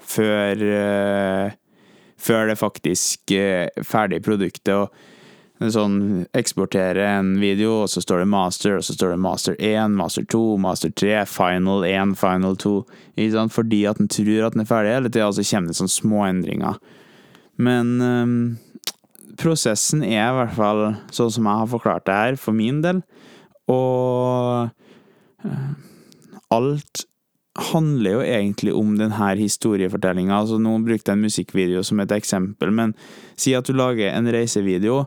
før, 0.00 0.62
uh, 0.64 1.52
før 2.16 2.48
det 2.48 2.56
faktisk 2.56 3.34
uh, 3.36 3.68
ferdige 3.84 4.24
produktet. 4.24 4.72
og 4.72 5.11
sånn 5.70 6.24
eksportere 6.36 7.04
en 7.18 7.36
video, 7.40 7.82
og 7.84 7.90
så 7.92 8.02
står 8.02 8.22
det 8.22 8.30
master, 8.32 8.78
og 8.78 8.86
så 8.86 8.96
står 8.96 9.14
det 9.14 9.20
master 9.22 9.56
1, 9.58 9.94
master 9.98 10.26
2, 10.34 10.40
master 10.62 10.90
3, 10.98 11.22
final 11.30 11.86
1, 11.86 12.16
final 12.18 12.58
2. 12.58 12.74
Ikke 13.14 13.34
sant? 13.36 13.54
Fordi 13.54 13.84
at 13.90 14.00
den 14.00 14.10
tror 14.10 14.48
at 14.48 14.56
den 14.56 14.64
er 14.64 14.70
ferdig 14.70 14.96
hele 14.96 15.12
tida, 15.12 15.28
og 15.28 15.38
så 15.38 15.46
kommer 15.46 15.70
det 15.70 15.78
sånne. 15.78 16.74
Men 17.62 17.94
um, 18.00 18.34
prosessen 19.38 20.02
er 20.06 20.24
i 20.24 20.36
hvert 20.40 20.58
fall 20.58 20.84
sånn 21.14 21.32
som 21.36 21.48
jeg 21.48 21.62
har 21.62 21.72
forklart 21.76 22.08
det 22.08 22.18
her, 22.18 22.40
for 22.40 22.56
min 22.56 22.82
del. 22.84 23.04
Og 23.70 24.68
uh, 25.46 25.72
alt 26.52 27.06
handler 27.72 28.16
jo 28.16 28.24
egentlig 28.24 28.72
om 28.72 28.94
denne 28.96 29.34
historiefortellinga. 29.36 30.40
Altså, 30.40 30.58
nå 30.60 30.78
brukte 30.86 31.12
jeg 31.12 31.18
en 31.18 31.26
musikkvideo 31.26 31.84
som 31.84 32.00
et 32.00 32.14
eksempel, 32.16 32.72
men 32.72 32.96
si 33.36 33.52
at 33.56 33.68
du 33.68 33.76
lager 33.76 34.12
en 34.12 34.30
reisevideo. 34.32 35.04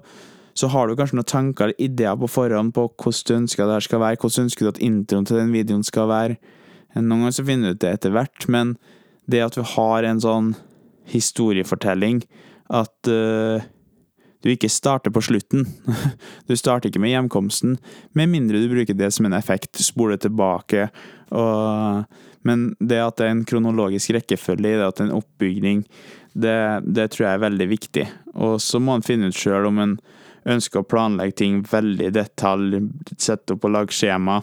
Så 0.55 0.69
har 0.71 0.87
du 0.87 0.95
kanskje 0.95 1.19
noen 1.19 1.27
tanker 1.27 1.67
eller 1.67 1.81
ideer 1.83 2.15
på 2.19 2.29
forhånd 2.31 2.73
på 2.75 2.87
hvordan 2.87 3.27
du 3.27 3.33
ønsker 3.41 3.67
det 3.67 3.77
her 3.77 3.87
skal 3.87 4.03
være, 4.03 4.19
hvordan 4.21 4.35
du 4.35 4.45
ønsker 4.47 4.65
du 4.65 4.71
at 4.71 4.83
introen 4.83 5.27
til 5.27 5.41
den 5.41 5.53
videoen 5.55 5.83
skal 5.83 6.09
være. 6.11 6.37
Noen 6.95 7.25
ganger 7.25 7.35
så 7.35 7.47
finner 7.47 7.73
du 7.73 7.75
ut 7.75 7.83
det 7.83 7.93
etter 7.97 8.15
hvert, 8.15 8.47
men 8.47 8.75
det 9.27 9.43
at 9.43 9.57
du 9.57 9.65
har 9.75 10.07
en 10.07 10.21
sånn 10.23 10.53
historiefortelling, 11.11 12.23
at 12.73 13.09
uh, 13.11 13.65
du 14.45 14.51
ikke 14.53 14.71
starter 14.71 15.13
på 15.13 15.23
slutten. 15.25 15.67
Du 16.47 16.55
starter 16.55 16.89
ikke 16.91 17.01
med 17.01 17.11
hjemkomsten, 17.11 17.75
med 18.13 18.31
mindre 18.31 18.61
du 18.61 18.69
bruker 18.71 18.95
det 18.97 19.11
som 19.13 19.27
en 19.27 19.35
effekt, 19.35 19.81
spoler 19.81 20.21
tilbake 20.21 20.87
og 21.33 22.05
men 22.45 22.67
det 22.77 22.99
at 23.01 23.17
det 23.17 23.25
er 23.25 23.31
en 23.33 23.47
kronologisk 23.47 24.11
rekkefølge 24.13 24.75
det, 24.77 24.85
at 24.85 24.99
det 24.99 25.01
er 25.01 25.07
en 25.09 25.17
oppbygning, 25.17 25.79
det, 26.37 26.57
det 26.85 27.07
tror 27.09 27.25
jeg 27.25 27.37
er 27.39 27.41
veldig 27.41 27.67
viktig. 27.71 28.03
Og 28.37 28.59
så 28.61 28.77
må 28.77 28.93
en 28.93 29.05
finne 29.05 29.31
ut 29.31 29.39
sjøl 29.39 29.65
om 29.71 29.79
en 29.81 29.95
ønsker 30.45 30.81
å 30.81 30.87
planlegge 30.87 31.39
ting 31.41 31.61
veldig 31.65 32.09
i 32.09 32.13
detalj, 32.13 32.83
sette 33.17 33.55
opp 33.55 33.65
og 33.65 33.73
lage 33.75 33.95
skjema. 33.95 34.41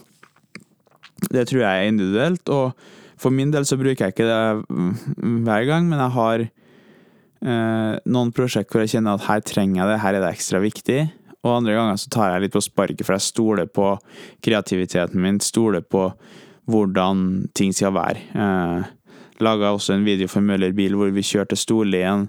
Det 1.23 1.47
tror 1.49 1.62
jeg 1.62 1.71
er 1.71 1.91
individuelt, 1.91 2.51
og 2.51 2.75
for 3.23 3.35
min 3.35 3.53
del 3.55 3.67
så 3.69 3.79
bruker 3.79 4.09
jeg 4.09 4.17
ikke 4.17 4.27
det 4.27 4.43
hver 5.47 5.67
gang, 5.69 5.87
men 5.87 6.01
jeg 6.03 6.15
har 6.17 6.45
eh, 6.45 7.99
noen 8.03 8.33
prosjekt 8.35 8.73
hvor 8.73 8.83
jeg 8.83 8.97
kjenner 8.97 9.19
at 9.19 9.29
her 9.29 9.45
trenger 9.47 9.83
jeg 9.83 9.93
det, 9.93 10.01
her 10.03 10.19
er 10.19 10.25
det 10.25 10.33
ekstra 10.35 10.62
viktig. 10.65 11.03
Og 11.43 11.57
andre 11.57 11.75
ganger 11.75 11.99
så 11.99 12.11
tar 12.15 12.33
jeg 12.33 12.45
litt 12.45 12.55
på 12.55 12.62
sparket, 12.62 13.05
for 13.07 13.17
jeg 13.17 13.27
stoler 13.29 13.71
på 13.71 13.93
kreativiteten 14.47 15.23
min, 15.23 15.41
stoler 15.43 15.83
på 15.83 16.09
hvordan 16.71 17.49
ting 17.59 17.73
skal 17.75 17.95
være. 17.95 18.27
Eh, 18.35 18.91
Laga 19.43 19.73
også 19.75 19.97
en 19.97 20.07
video 20.07 20.29
for 20.31 20.45
Møller 20.45 20.75
bil 20.77 20.95
hvor 20.95 21.11
vi 21.11 21.25
kjørte 21.27 21.59
Storlien 21.59 22.29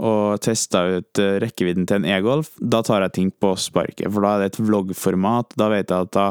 og 0.00 0.40
testa 0.40 0.82
ut 0.96 1.20
eh, 1.20 1.36
rekkevidden 1.42 1.84
til 1.88 2.00
en 2.00 2.08
e-golf. 2.08 2.54
Da 2.56 2.80
tar 2.86 3.04
jeg 3.04 3.16
ting 3.16 3.30
på 3.32 3.52
sparket, 3.60 4.08
for 4.08 4.24
da 4.24 4.32
er 4.34 4.42
det 4.44 4.52
et 4.54 4.62
vloggformat. 4.64 5.52
Da 5.60 5.68
vet 5.72 5.92
jeg 5.92 6.08
at 6.08 6.14
da 6.16 6.26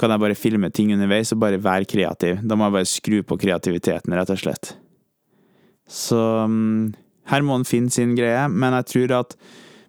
kan 0.00 0.14
jeg 0.14 0.22
bare 0.22 0.38
filme 0.38 0.70
ting 0.74 0.90
underveis 0.94 1.30
og 1.34 1.42
bare 1.42 1.60
være 1.60 1.88
kreativ. 1.88 2.40
Da 2.42 2.56
må 2.56 2.66
jeg 2.66 2.78
bare 2.78 2.88
skru 2.88 3.18
på 3.26 3.38
kreativiteten, 3.42 4.16
rett 4.16 4.32
og 4.32 4.40
slett. 4.40 4.72
Så 5.90 6.18
um, 6.46 6.90
her 7.30 7.44
må 7.46 7.58
en 7.58 7.68
finne 7.68 7.92
sin 7.92 8.16
greie, 8.18 8.46
men 8.48 8.74
jeg 8.78 8.88
tror 8.94 9.16
at 9.20 9.36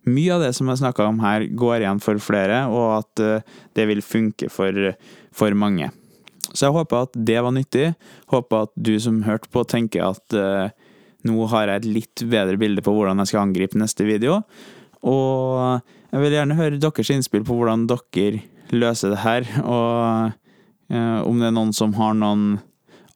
mye 0.09 0.35
av 0.35 0.43
det 0.43 0.51
som 0.57 0.69
jeg 0.69 0.81
snakka 0.81 1.07
om 1.07 1.21
her, 1.23 1.45
går 1.57 1.83
igjen 1.83 2.01
for 2.03 2.21
flere, 2.21 2.65
og 2.73 2.99
at 2.99 3.23
uh, 3.23 3.57
det 3.77 3.87
vil 3.89 4.03
funke 4.05 4.49
for, 4.51 4.93
for 5.33 5.57
mange. 5.57 5.89
Så 6.51 6.67
jeg 6.67 6.75
håper 6.75 7.07
at 7.07 7.15
det 7.15 7.39
var 7.39 7.55
nyttig. 7.55 7.91
Håper 8.33 8.67
at 8.67 8.73
du 8.75 8.95
som 8.99 9.21
hørte 9.23 9.49
på, 9.53 9.63
tenker 9.63 10.09
at 10.11 10.35
uh, 10.35 10.90
nå 11.27 11.47
har 11.51 11.69
jeg 11.69 11.81
et 11.81 11.89
litt 11.99 12.23
bedre 12.31 12.60
bilde 12.62 12.84
på 12.86 12.93
hvordan 12.95 13.21
jeg 13.21 13.31
skal 13.31 13.45
angripe 13.45 13.79
neste 13.79 14.07
video. 14.07 14.41
Og 15.01 15.81
jeg 16.12 16.23
vil 16.23 16.36
gjerne 16.36 16.57
høre 16.60 16.81
deres 16.81 17.13
innspill 17.13 17.45
på 17.47 17.57
hvordan 17.57 17.88
dere 17.89 18.41
løser 18.71 19.13
det 19.13 19.21
her. 19.23 19.47
Og 19.63 20.34
eh, 20.91 21.19
om 21.25 21.39
det 21.39 21.49
er 21.49 21.55
noen 21.55 21.73
som 21.75 21.95
har 21.99 22.17
noen 22.17 22.60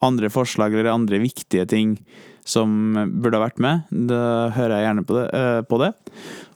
andre 0.05 0.29
forslag 0.29 0.73
eller 0.73 0.93
andre 0.93 1.21
viktige 1.23 1.65
ting 1.69 1.99
som 2.45 2.93
burde 2.93 3.39
ha 3.39 3.47
vært 3.47 3.61
med, 3.63 3.87
da 3.89 4.51
hører 4.53 4.75
jeg 4.77 4.85
gjerne 4.85 5.03
på 5.09 5.15
det. 5.17 5.25
eh, 5.33 5.61
på 5.65 5.79
det. 5.81 5.91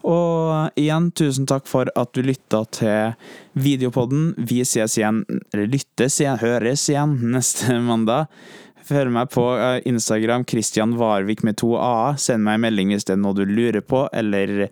Og 0.09 0.77
igjen, 0.79 1.09
tusen 1.17 1.47
takk 1.49 1.65
for 1.67 1.89
at 1.97 2.13
du 2.13 2.21
lytta 2.23 2.61
til 2.71 3.15
videopodden. 3.59 4.35
Vi 4.37 4.61
ses 4.69 4.99
igjen, 4.99 5.23
eller 5.51 5.67
lyttes 5.73 6.19
igjen, 6.21 6.39
høres 6.39 6.85
igjen 6.93 7.17
neste 7.33 7.79
mandag. 7.89 8.29
Følg 8.89 9.13
meg 9.13 9.29
på 9.33 9.43
eh, 9.53 9.79
Instagram, 9.89 10.45
Christian 10.49 10.95
Varvik 10.97 11.43
med 11.45 11.59
to 11.61 11.75
a-er. 11.77 12.17
Send 12.21 12.45
meg 12.45 12.57
en 12.57 12.65
melding 12.65 12.93
hvis 12.95 13.05
det 13.05 13.15
er 13.15 13.21
noe 13.21 13.37
du 13.37 13.43
lurer 13.45 13.83
på, 13.85 14.07
eller 14.17 14.69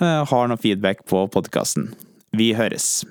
uh, 0.00 0.22
har 0.28 0.48
noe 0.48 0.60
feedback 0.60 1.04
på 1.10 1.26
podkasten. 1.34 1.90
Vi 2.32 2.54
høres. 2.56 3.02